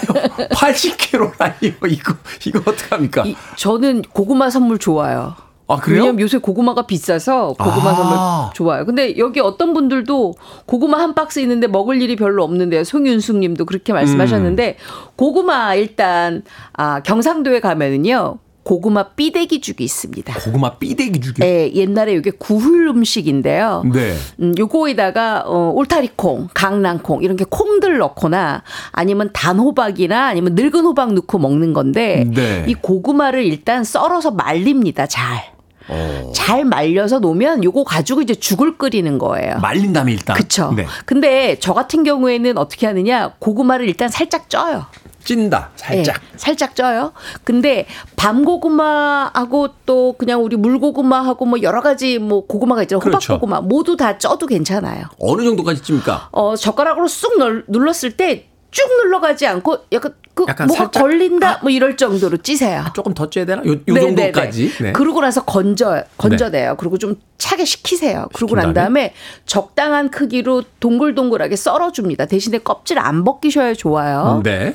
[0.50, 1.90] 80kg라니요.
[1.90, 3.24] 이거, 이거 어떡합니까?
[3.26, 5.34] 이, 저는 고구마 선물 좋아요.
[5.68, 6.02] 아, 그래요?
[6.02, 7.94] 왜냐면 요새 고구마가 비싸서 고구마 아.
[7.94, 8.84] 선물 좋아요.
[8.84, 10.34] 근데 여기 어떤 분들도
[10.66, 12.84] 고구마 한 박스 있는데 먹을 일이 별로 없는데요.
[12.84, 15.08] 송윤숙 님도 그렇게 말씀하셨는데 음.
[15.16, 16.42] 고구마 일단
[16.72, 18.38] 아, 경상도에 가면은요.
[18.66, 20.40] 고구마 삐대기죽이 있습니다.
[20.40, 21.46] 고구마 삐대기 죽여.
[21.46, 23.84] 예, 옛날에 이게 구훌 음식인데요.
[23.94, 24.12] 네.
[24.40, 31.38] 음, 요거에다가 어, 울타리콩, 강낭콩 이런 게 콩들 넣거나 아니면 단호박이나 아니면 늙은 호박 넣고
[31.38, 32.64] 먹는 건데 네.
[32.66, 35.06] 이 고구마를 일단 썰어서 말립니다.
[35.06, 35.55] 잘.
[35.88, 36.32] 어.
[36.34, 39.58] 잘 말려서 놓으면 요거 가지고 이제 죽을 끓이는 거예요.
[39.60, 40.36] 말린 다음에 일단.
[40.36, 40.72] 그쵸.
[40.76, 40.86] 네.
[41.04, 43.32] 근데 저 같은 경우에는 어떻게 하느냐.
[43.38, 44.86] 고구마를 일단 살짝 쪄요.
[45.24, 45.70] 찐다.
[45.76, 46.16] 살짝.
[46.22, 47.12] 예, 살짝 쪄요.
[47.42, 53.00] 근데 밤고구마하고 또 그냥 우리 물고구마하고 뭐 여러 가지 뭐 고구마가 있잖아요.
[53.00, 53.34] 그렇죠.
[53.34, 55.04] 호박고구마 모두 다 쪄도 괜찮아요.
[55.18, 56.28] 어느 정도까지 찝니까?
[56.32, 61.60] 어, 젓가락으로 쑥 널- 눌렀을 때 쭉 눌러가지 않고 약간 그 약간 뭐가 살짝- 걸린다
[61.62, 62.84] 뭐 이럴 정도로 찌세요.
[62.94, 63.62] 조금 더 쪄야 되나?
[63.64, 64.62] 요, 요 네, 정도까지.
[64.68, 64.84] 네, 네.
[64.84, 64.92] 네.
[64.92, 66.76] 그러고 나서 건져 건져내요.
[66.76, 68.28] 그리고 좀 차게 식히세요.
[68.34, 69.14] 그러고 난 다음에
[69.46, 72.26] 적당한 크기로 동글동글하게 썰어줍니다.
[72.26, 74.42] 대신에 껍질 안 벗기셔야 좋아요.
[74.44, 74.74] 네.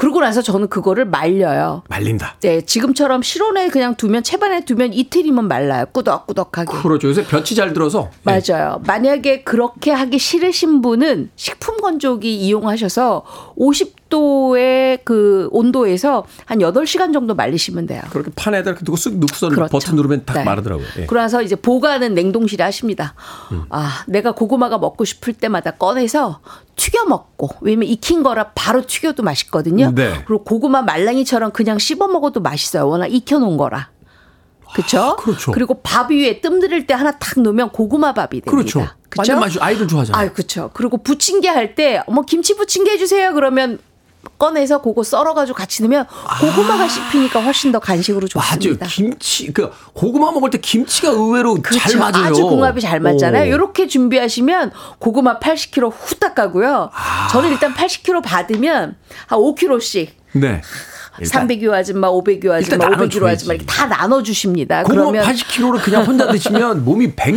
[0.00, 1.82] 그러고 나서 저는 그거를 말려요.
[1.90, 2.36] 말린다.
[2.40, 5.84] 네, 지금처럼 실온에 그냥 두면 채반에 두면 이틀이면 말라요.
[5.92, 6.72] 꾸덕꾸덕하게.
[6.72, 7.08] 그렇죠.
[7.08, 8.08] 요새 볕이 잘 들어서.
[8.24, 8.40] 네.
[8.40, 8.80] 맞아요.
[8.86, 13.24] 만약에 그렇게 하기 싫으신 분은 식품 건조기 이용하셔서
[13.58, 18.00] 50도의 그 온도에서 한 8시간 정도 말리시면 돼요.
[18.08, 19.70] 그렇게 판에다 이렇게 두고 쓱 넣고서 그렇죠.
[19.70, 20.44] 버튼 누르면 딱 네.
[20.44, 20.86] 마르더라고요.
[21.00, 21.04] 예.
[21.04, 23.14] 그러나서 이제 보관은 냉동실에 하십니다.
[23.52, 23.64] 음.
[23.68, 26.40] 아, 내가 고구마가 먹고 싶을 때마다 꺼내서
[26.80, 29.92] 튀겨 먹고 왜냐면 익힌 거라 바로 튀겨도 맛있거든요.
[29.94, 30.22] 네.
[30.26, 32.88] 그리고 고구마 말랑이처럼 그냥 씹어 먹어도 맛있어요.
[32.88, 33.90] 워낙 익혀 놓은 거라.
[34.72, 35.16] 그렇죠?
[35.16, 35.52] 그렇죠.
[35.52, 38.50] 그리고 밥 위에 뜸 들일 때 하나 탁 넣으면 고구마 밥이 됩니다.
[38.50, 38.80] 그렇죠.
[39.10, 39.18] 그쵸?
[39.18, 40.26] 완전 맛이 아이들 좋아하잖아요.
[40.28, 40.70] 아, 그렇죠.
[40.72, 43.34] 그리고 부침개 할때 어머 김치 부침개 해 주세요.
[43.34, 43.78] 그러면
[44.40, 46.06] 꺼내서 그거 썰어가지고 같이 넣으면
[46.40, 48.58] 고구마가 씹히니까 훨씬 더 간식으로 맞아요.
[48.58, 48.86] 좋습니다.
[48.86, 51.98] 김치 그 고구마 먹을 때 김치가 의외로 잘 그렇죠.
[51.98, 52.24] 맞아요.
[52.24, 53.44] 아주 궁합이 잘 맞잖아요.
[53.44, 53.54] 오.
[53.54, 56.90] 이렇게 준비하시면 고구마 80kg 후딱 가고요.
[56.94, 57.28] 아.
[57.30, 60.62] 저는 일단 80kg 받으면 한 5kg씩 네.
[61.20, 63.26] 300유 아줌마, 500유 아줌마, 일단 500유 나눠줘야지.
[63.44, 64.82] 아줌마 이렇게 다 나눠 주십니다.
[64.84, 67.34] 고구마 그러면 80kg를 그냥 혼자 드시면 몸이 100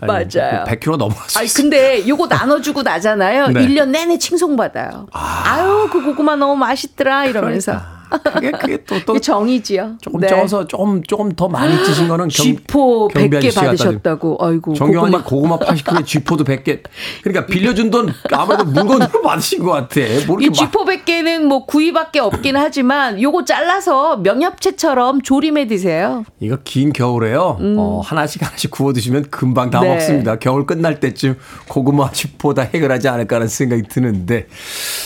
[0.00, 0.64] 맞아요.
[0.66, 1.40] 100kg 넘어갔어요.
[1.42, 3.48] 아니 근데 요거 나눠주고 나잖아요.
[3.54, 3.66] 네.
[3.66, 5.06] 1년 내내 칭송받아요.
[5.12, 5.64] 아.
[5.66, 7.72] 유 그 고구마 너무 맛있더라 이러면서.
[7.72, 7.95] 그
[8.40, 9.96] 게 그게 또 또 정이지요.
[10.00, 10.26] 조금 네.
[10.28, 14.38] 쪄서 조금 조금 더 많이 드신 거는 경, 쥐포 경비 100개 아저씨 갖다 주- 받으셨다고.
[14.40, 14.74] 아이고.
[14.74, 15.58] 정경환이 고구마.
[15.58, 16.80] 고구마 80kg에 쥐포도 100개.
[17.22, 20.00] 그러니까 빌려준 돈 아무래도 물건으로 받으신 것 같아.
[20.26, 26.24] 뭐이 쥐포 100개는 뭐 구이밖에 없긴 하지만 요거 잘라서 명엽채처럼 조림해 드세요.
[26.40, 27.58] 이거 긴 겨울에요.
[27.60, 29.84] 어, 하나씩 하나씩 구워 드시면 금방 다 음.
[29.84, 29.88] 네.
[29.94, 30.36] 먹습니다.
[30.36, 31.36] 겨울 끝날 때쯤
[31.68, 34.46] 고구마 쥐포 다 해결하지 않을까라는 생각이 드는데.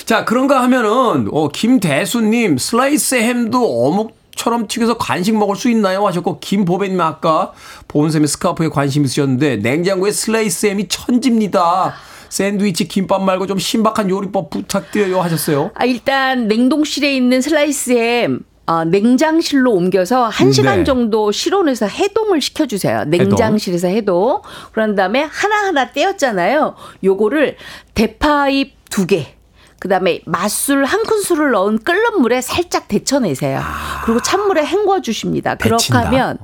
[0.06, 6.06] 자, 그런가 하면은 어, 김대수님 슬라이스 햄도 어묵처럼 튀겨서 간식 먹을 수 있나요?
[6.06, 7.52] 하셨고 김보배님 아까
[7.88, 11.94] 본쌤의 스카프에 관심 있으셨는데 냉장고에 슬라이스 햄이 천지입니다.
[12.28, 15.72] 샌드위치 김밥 말고 좀 신박한 요리법 부탁드려요 하셨어요.
[15.74, 20.84] 아, 일단 냉동실에 있는 슬라이스 햄 어, 냉장실로 옮겨서 한시간 네.
[20.84, 23.06] 정도 실온에서 해동을 시켜주세요.
[23.06, 24.42] 냉장실에서 해동.
[24.70, 26.76] 그런 다음에 하나하나 떼었잖아요.
[27.02, 27.56] 요거를
[27.94, 29.34] 대파잎 두 개.
[29.80, 33.60] 그 다음에 맛술 한 큰술을 넣은 끓는 물에 살짝 데쳐내세요.
[34.04, 35.56] 그리고 찬물에 헹궈 주십니다.
[35.56, 35.92] 그렇게.
[35.92, 36.38] 하면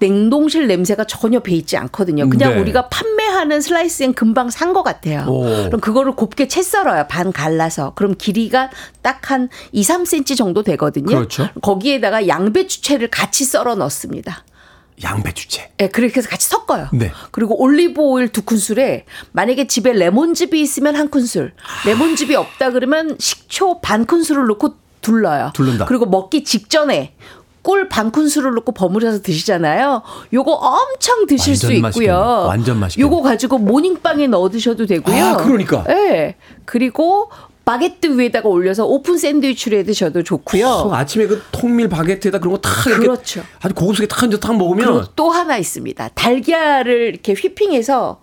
[0.00, 2.28] 냉동실 냄새가 전혀 배이지 않거든요.
[2.28, 2.60] 그냥 네.
[2.60, 5.24] 우리가 판매하는 슬라이스엔 금방 산 것 같아요.
[5.28, 5.44] 오.
[5.66, 7.06] 그럼 그거를 곱게 채 썰어요.
[7.08, 7.92] 반 갈라서.
[7.94, 8.70] 그럼 길이가
[9.02, 11.06] 딱 한 2, 3cm 정도 되거든요.
[11.16, 11.48] 그렇죠.
[11.62, 14.44] 거기에다가 양배추채를 같이 썰어 넣습니다.
[15.02, 15.72] 양배추채.
[15.80, 16.88] 예, 그렇게 해서 같이 섞어요.
[16.92, 17.10] 네.
[17.30, 21.52] 그리고 올리브 오일 두 큰술에 만약에 집에 레몬즙이 있으면 한 큰술,
[21.86, 25.50] 레몬즙이 없다 그러면 식초 반 큰술을 넣고 둘러요.
[25.54, 25.84] 둘른다.
[25.86, 27.14] 그리고 먹기 직전에
[27.62, 30.02] 꿀 반 큰술을 넣고 버무려서 드시잖아요.
[30.32, 31.82] 요거 엄청 드실 수 있고요.
[31.82, 32.12] 맛있겠네.
[32.12, 33.04] 완전 맛있겠네.
[33.06, 35.24] 요거 가지고 모닝빵에 넣어 드셔도 되고요.
[35.24, 35.84] 아, 그러니까.
[35.88, 36.36] 예.
[36.66, 37.30] 그리고
[37.64, 40.66] 바게트 위에다가 올려서 오픈 샌드위치로 해 드셔도 좋고요.
[40.66, 43.42] 어, 아침에 그 통밀 바게트에다 그런 거탁 이렇게 그렇죠.
[43.60, 46.08] 아주 고급스럽게 탁 얹어 탁 먹으면 또 하나 있습니다.
[46.14, 48.20] 달걀을 이렇게 휘핑해서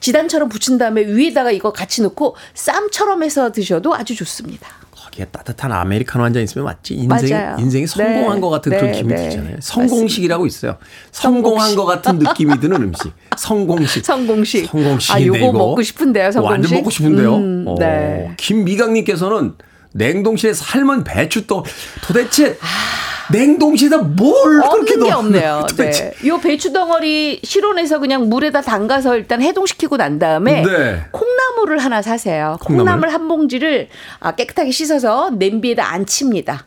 [0.00, 4.68] 지단처럼 붙인 다음에 위에다가 이거 같이 넣고 쌈처럼 해서 드셔도 아주 좋습니다.
[5.18, 7.56] 거기에 따뜻한 아메리카노 한 잔 있으면 맞지 인생 맞아요.
[7.58, 8.40] 인생이 성공한 네.
[8.40, 9.28] 것 같은 그런 네, 기분이 네.
[9.28, 9.56] 들잖아요.
[9.60, 10.76] 성공식이라고 있어요.
[11.10, 11.76] 성공한 성공식.
[11.76, 13.12] 것 같은 느낌이 드는 음식.
[13.36, 14.04] 성공식.
[14.04, 14.66] 성공식.
[14.66, 16.50] 성공식인데 아, 요거 이거 먹고 싶은데요, 성공식.
[16.52, 17.36] 완전 먹고 싶은데요.
[17.36, 18.32] 음, 어, 네.
[18.36, 19.54] 김미강님께서는
[19.94, 21.64] 냉동실에 삶은 배추 또
[22.02, 23.17] 도대체 아.
[23.32, 25.12] 냉동실에다 뭘 그렇게 없는 게?
[25.12, 25.66] 없네요.
[25.70, 26.12] 도대체.
[26.20, 26.28] 네.
[26.28, 31.04] 요 배추 덩어리 실온에서 그냥 물에다 담가서 일단 해동시키고 난 다음에 네.
[31.12, 32.56] 콩나물을 하나 사세요.
[32.60, 32.84] 콩나물?
[32.84, 33.88] 콩나물 한 봉지를
[34.20, 36.66] 아, 깨끗하게 씻어서 냄비에다 안 칩니다.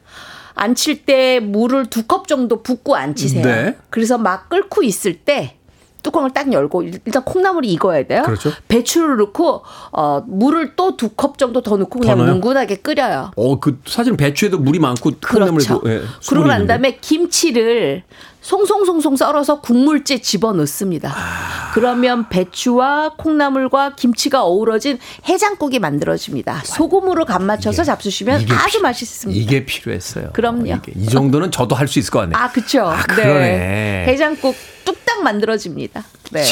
[0.53, 3.43] 안 칠 때 물을 두 컵 정도 붓고 안 치세요.
[3.43, 3.75] 네.
[3.89, 5.55] 그래서 막 끓고 있을 때
[6.03, 8.23] 뚜껑을 딱 열고 일단 콩나물이 익어야 돼요.
[8.23, 8.51] 그렇죠.
[8.67, 12.17] 배추를 넣고 어 물을 또 두 컵 정도 더 넣고 그냥?
[12.25, 13.31] 뭉근하게 끓여요.
[13.35, 15.89] 어, 그 사실은 배추에도 물이 많고 콩나물에도 그렇죠.
[15.89, 16.65] 예, 그러고 난.
[16.67, 18.03] 다음에 김치를
[18.41, 21.13] 송송송송 썰어서 국물째 집어 넣습니다.
[21.15, 21.71] 아.
[21.73, 24.97] 그러면 배추와 콩나물과 김치가 어우러진
[25.29, 26.63] 해장국이 만들어집니다.
[26.65, 29.39] 소금으로 간 맞춰서 잡수시면 이게 아주 피- 맛있습니다.
[29.41, 30.31] 이게 필요했어요.
[30.33, 30.65] 그럼요.
[30.65, 32.37] 이게 이 정도는 저도 할 수 있을 것 같네요.
[32.37, 32.81] 아, 그쵸.
[32.85, 34.05] 아, 그러네.
[34.07, 36.03] 해장국 뚝딱 만들어집니다.
[36.31, 36.43] 네.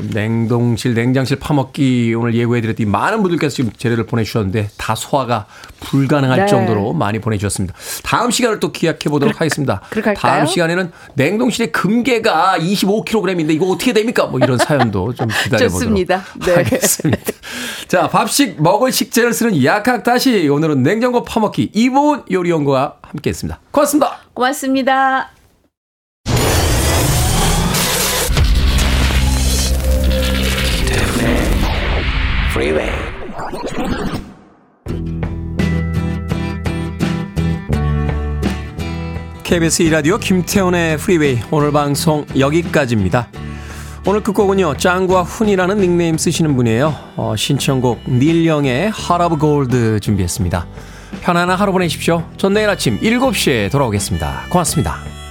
[0.00, 5.46] 냉동실, 냉장실 파먹기 오늘 예고해드렸더니 많은 분들께서 지금 재료를 보내주셨는데 다 소화가
[5.80, 6.46] 불가능할 네.
[6.46, 7.74] 정도로 많이 보내주셨습니다.
[8.02, 9.80] 다음 시간을 또 기약해 보도록 하겠습니다.
[10.16, 14.26] 다음 시간에는 냉동실에 금괴가 25kg인데 이거 어떻게 됩니까?
[14.26, 16.24] 뭐 이런 사연도 좀 기다려 보도록 좋습니다.
[16.44, 16.54] 네.
[16.54, 17.32] 하겠습니다.
[17.88, 23.60] 자, 밥식 먹을 식재를 쓰는 약학 다시 오늘은 냉장고 파먹기 이보은 요리연구와 함께했습니다.
[23.70, 24.18] 고맙습니다.
[24.34, 25.41] 고맙습니다.
[32.52, 32.90] Freeway.
[39.42, 43.28] KBS 2라디오 김태훈의 프리웨이 오늘 방송 여기까지입니다.
[44.06, 44.76] 오늘 끝곡은요.
[44.76, 46.94] 짱과 훈이라는 닉네임 쓰시는 분이에요.
[47.16, 50.66] 어, 신청곡 닐 영의 Heart of Gold 준비했습니다.
[51.22, 52.22] 편안한 하루 보내십시오.
[52.36, 54.48] 전 내일 아침 7시에 돌아오겠습니다.
[54.50, 55.21] 고맙습니다.